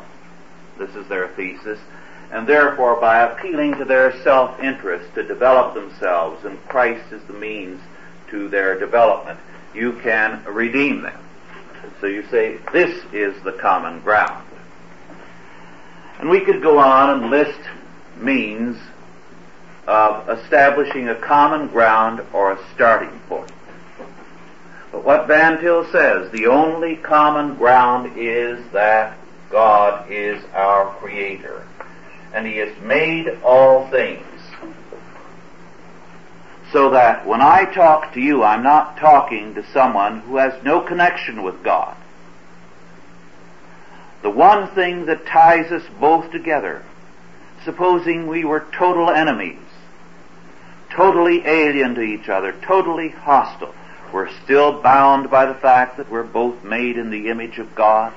[0.80, 1.80] This is their thesis.
[2.32, 7.80] And therefore, by appealing to their self-interest to develop themselves, and Christ is the means
[8.32, 9.40] to their development,
[9.76, 11.20] you can redeem them.
[12.02, 14.48] So you say, this is the common ground.
[16.24, 17.60] And we could go on and list
[18.16, 18.78] means
[19.86, 23.52] of establishing a common ground or a starting point.
[24.94, 29.18] But what Van Til says, the only common ground is that
[29.50, 31.68] God is our Creator.
[32.34, 34.24] And He has made all things.
[36.72, 40.80] So that when I talk to you, I'm not talking to someone who has no
[40.80, 41.98] connection with God.
[44.24, 46.82] The one thing that ties us both together,
[47.66, 49.60] supposing we were total enemies,
[50.90, 53.76] totally alien to each other, totally hostile,
[54.14, 58.14] We're still bound by the fact that we're both made in the image of God,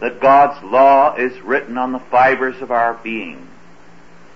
[0.00, 3.46] that God's law is written on the fibers of our being,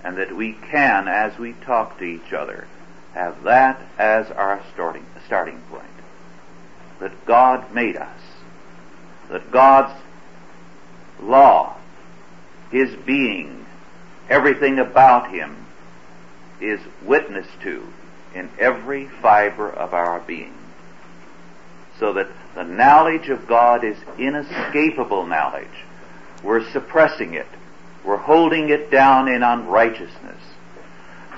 [0.03, 2.67] and that we can, as we talk to each other,
[3.15, 5.87] have that as our starting, starting point.
[6.99, 8.19] That God made us.
[9.31, 9.99] That God's
[11.23, 11.75] law,
[12.71, 13.65] His being,
[14.29, 15.65] everything about Him
[16.61, 17.85] is witnessed to
[18.33, 20.53] in every fiber of our being.
[21.99, 25.67] So that the knowledge of God is inescapable knowledge.
[26.43, 27.47] We're suppressing it.
[28.03, 30.41] We're holding it down in unrighteousness.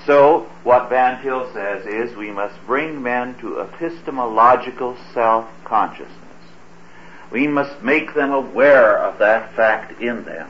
[0.06, 6.25] So, what Van Til says is we must bring men to epistemological self-consciousness.
[7.36, 10.50] We must make them aware of that fact in them.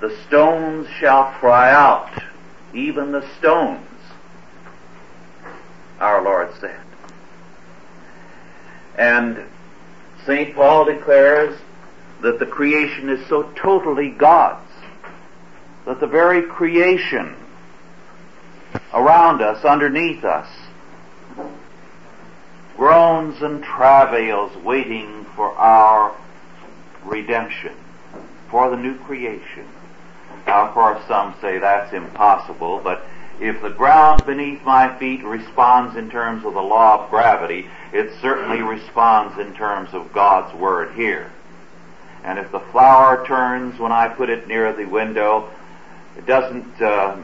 [0.00, 2.10] The stones shall cry out,
[2.72, 3.86] even the stones,
[6.00, 6.80] our Lord said.
[8.96, 9.44] And
[10.24, 10.54] St.
[10.54, 11.60] Paul declares
[12.22, 14.72] that the creation is so totally God's
[15.84, 17.36] that the very creation
[18.94, 20.48] around us, underneath us,
[22.76, 26.14] groans and travails waiting for our
[27.04, 27.74] redemption,
[28.50, 29.66] for the new creation.
[30.46, 33.04] Now, of course, some say that's impossible, but
[33.40, 38.12] if the ground beneath my feet responds in terms of the law of gravity, it
[38.20, 41.30] certainly responds in terms of God's Word here.
[42.24, 45.50] And if the flower turns when I put it near the window,
[46.16, 47.16] it doesn't uh,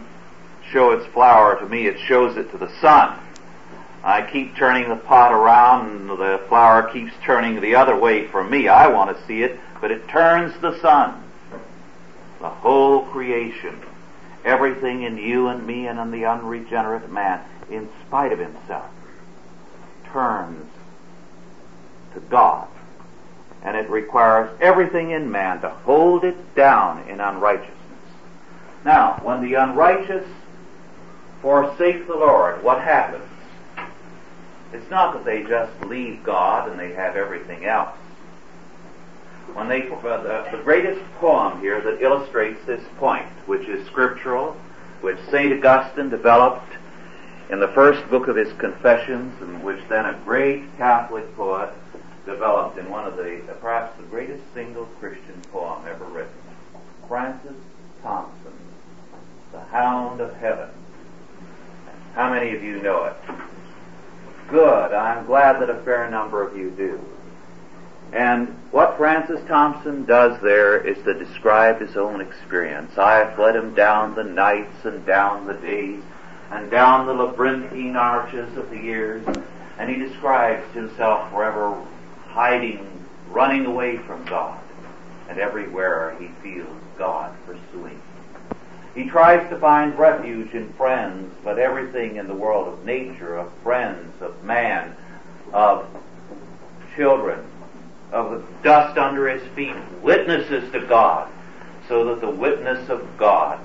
[0.71, 3.19] show its flower to me, it shows it to the sun.
[4.09, 8.49] I keep turning the pot around and the flower keeps turning the other way from
[8.49, 8.67] me.
[8.67, 11.23] I want to see it, but it turns the sun.
[12.41, 13.79] The whole creation,
[14.47, 18.91] everything in you and me and in the unregenerate man, in spite of himself,
[20.07, 20.71] turns
[22.15, 22.67] to God.
[23.63, 27.75] And it requires everything in man to hold it down in unrighteousness.
[28.87, 30.27] Now, when the unrighteous
[31.43, 33.28] forsake the Lord, what happens?
[34.73, 37.97] It's not that they just leave God and they have everything else.
[39.55, 44.57] When they, uh, the, the greatest poem here that illustrates this point, which is scriptural,
[45.01, 45.53] which St.
[45.65, 46.71] Augustine developed
[47.51, 51.73] in the first book of his Confessions, and which then a great Catholic poet
[52.27, 56.33] developed in one of the, perhaps the greatest single Christian poem ever written.
[57.09, 57.57] Francis
[58.03, 58.53] Thompson,
[59.53, 60.69] The Hound of Heaven.
[62.15, 63.15] How many of you know it?
[64.49, 64.95] Good.
[64.95, 67.01] I'm glad that a fair number of you do.
[68.13, 72.97] And what Francis Thompson does there is to describe his own experience.
[72.97, 76.03] I have led him down the nights and down the days
[76.51, 79.23] and down the labyrinthine arches of the years,
[79.79, 81.85] and he describes himself forever
[82.29, 82.89] hiding,
[83.29, 84.61] running away from God,
[85.29, 88.01] and everywhere he feels God pursuing.
[88.99, 93.53] He tries to find refuge in friends, but everything in the world of nature, of
[93.63, 94.97] friends, of man,
[95.53, 95.87] of
[96.97, 97.39] children,
[98.11, 101.31] of the dust under his feet, witnesses to God,
[101.87, 103.61] so that the witness of God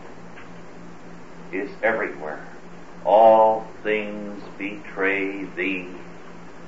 [1.51, 2.47] is everywhere.
[3.03, 5.87] All things betray thee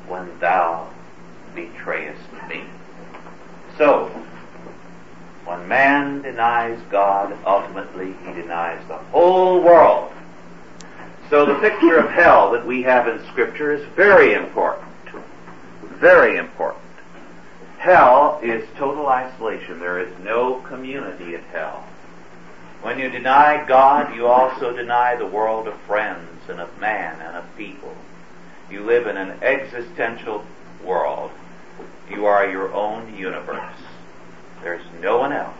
[0.07, 0.89] when thou
[1.53, 2.63] betrayest me.
[3.77, 4.09] So,
[5.45, 10.11] when man denies God, ultimately he denies the whole world.
[11.29, 14.87] So the picture of hell that we have in scripture is very important.
[15.99, 16.83] Very important.
[17.77, 19.79] Hell is total isolation.
[19.79, 21.87] There is no community at hell.
[22.81, 27.37] When you deny God, you also deny the world of friends and of man and
[27.37, 27.95] of people.
[28.69, 30.43] You live in an existential
[30.83, 31.31] world.
[32.09, 33.73] You are your own universe.
[34.65, 35.53] There's no one else.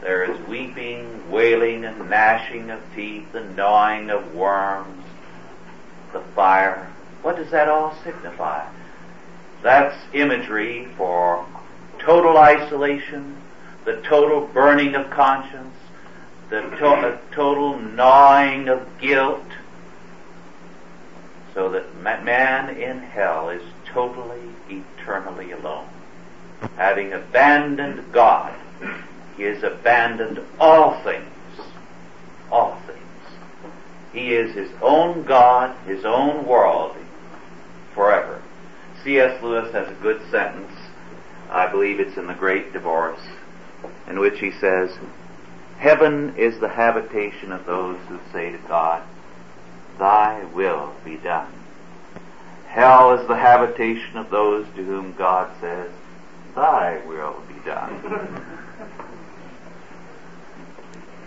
[0.00, 5.04] There is weeping, wailing, and gnashing of teeth, and gnawing of worms,
[6.12, 6.92] the fire.
[7.22, 8.68] What does that all signify?
[9.62, 11.46] That's imagery for
[12.00, 13.36] total isolation,
[13.84, 15.76] the total burning of conscience,
[16.50, 19.46] the to- total gnawing of guilt,
[21.54, 25.86] so that man in hell is totally, eternally alone.
[26.76, 28.54] Having abandoned God,
[29.36, 31.28] he has abandoned all things.
[32.50, 32.98] All things.
[34.12, 36.96] He is his own God, his own world,
[37.94, 38.42] forever.
[39.02, 39.42] C.S.
[39.42, 40.72] Lewis has a good sentence.
[41.50, 43.20] I believe it's in The Great Divorce,
[44.06, 44.90] in which he says,
[45.78, 49.02] Heaven is the habitation of those who say to God,
[49.98, 51.52] Thy will be done.
[52.68, 55.90] Hell is the habitation of those to whom God says,
[56.54, 57.92] Thy will be done.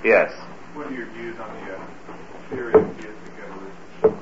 [0.04, 0.32] yes.
[0.74, 1.80] What are your views on the uh,
[2.50, 3.34] theory of theistic
[4.04, 4.20] evolution?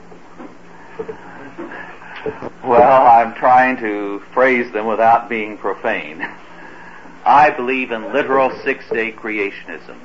[2.63, 6.25] Well, I'm trying to phrase them without being profane.
[7.25, 9.97] I believe in literal six day creationism.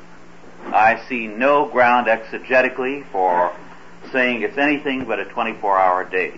[0.67, 3.57] I see no ground exegetically for
[4.13, 6.35] saying it's anything but a 24 hour day.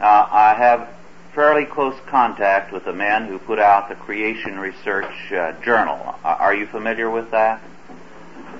[0.00, 0.88] Now, I have
[1.34, 6.14] fairly close contact with the man who put out the Creation Research uh, Journal.
[6.24, 7.62] Are you familiar with that?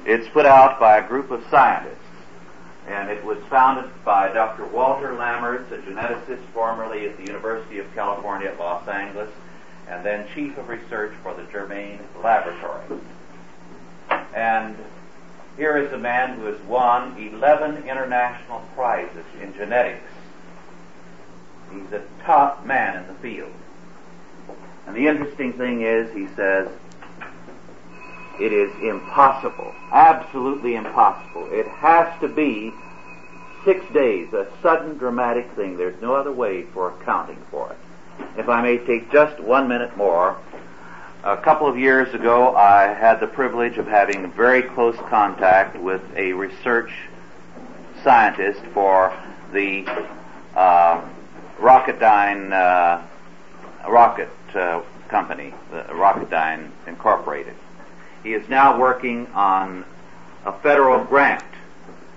[0.06, 1.96] It's put out by a group of scientists,
[2.86, 4.66] and it was founded by Dr.
[4.66, 9.30] Walter Lammerts, a geneticist formerly at the University of California at Los Angeles,
[9.88, 13.00] and then chief of research for the Germain Laboratory.
[14.34, 14.76] And
[15.56, 20.06] here is a man who has won 11 international prizes in genetics.
[21.72, 23.52] He's a top man in the field.
[24.86, 26.68] And the interesting thing is, he says,
[28.40, 31.48] it is impossible, absolutely impossible.
[31.52, 32.72] It has to be
[33.64, 35.76] six days, a sudden dramatic thing.
[35.76, 37.78] There's no other way for accounting for it.
[38.38, 40.38] If I may take just one minute more,
[41.22, 46.00] a couple of years ago, I had the privilege of having very close contact with
[46.16, 46.90] a research
[48.02, 49.14] scientist for
[49.52, 49.84] the
[50.56, 51.06] uh,
[51.60, 53.02] Rocketdyne uh,
[53.88, 57.54] rocket uh, company, the Rocketdyne Incorporated.
[58.22, 59.84] He is now working on
[60.44, 61.44] a federal grant,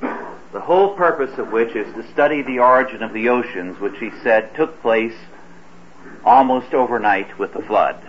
[0.02, 4.12] the whole purpose of which is to study the origin of the oceans, which he
[4.22, 5.16] said took place
[6.24, 8.02] almost overnight with the flood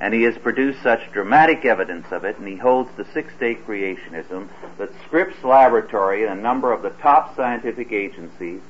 [0.00, 4.48] and he has produced such dramatic evidence of it, and he holds the six-day creationism
[4.78, 8.62] that Scripps Laboratory and a number of the top scientific agencies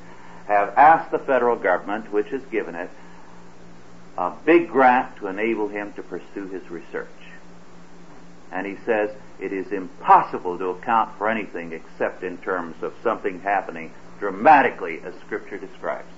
[0.51, 2.91] have asked the federal government, which has given it,
[4.19, 7.07] a big grant to enable him to pursue his research.
[8.51, 13.41] And he says it is impossible to account for anything except in terms of something
[13.41, 16.13] happening dramatically as Scripture describes.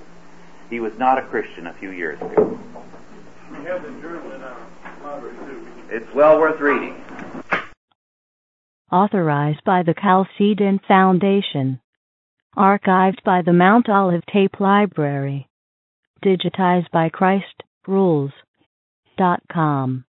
[0.71, 2.59] He was not a Christian a few years ago.
[3.51, 4.57] We have the journal in our
[5.91, 7.05] it's well worth reading.
[8.91, 11.82] Authorized by the Chalcedon Foundation.
[12.57, 15.49] Archived by the Mount Olive Tape Library.
[16.23, 20.05] Digitized by ChristRules.com.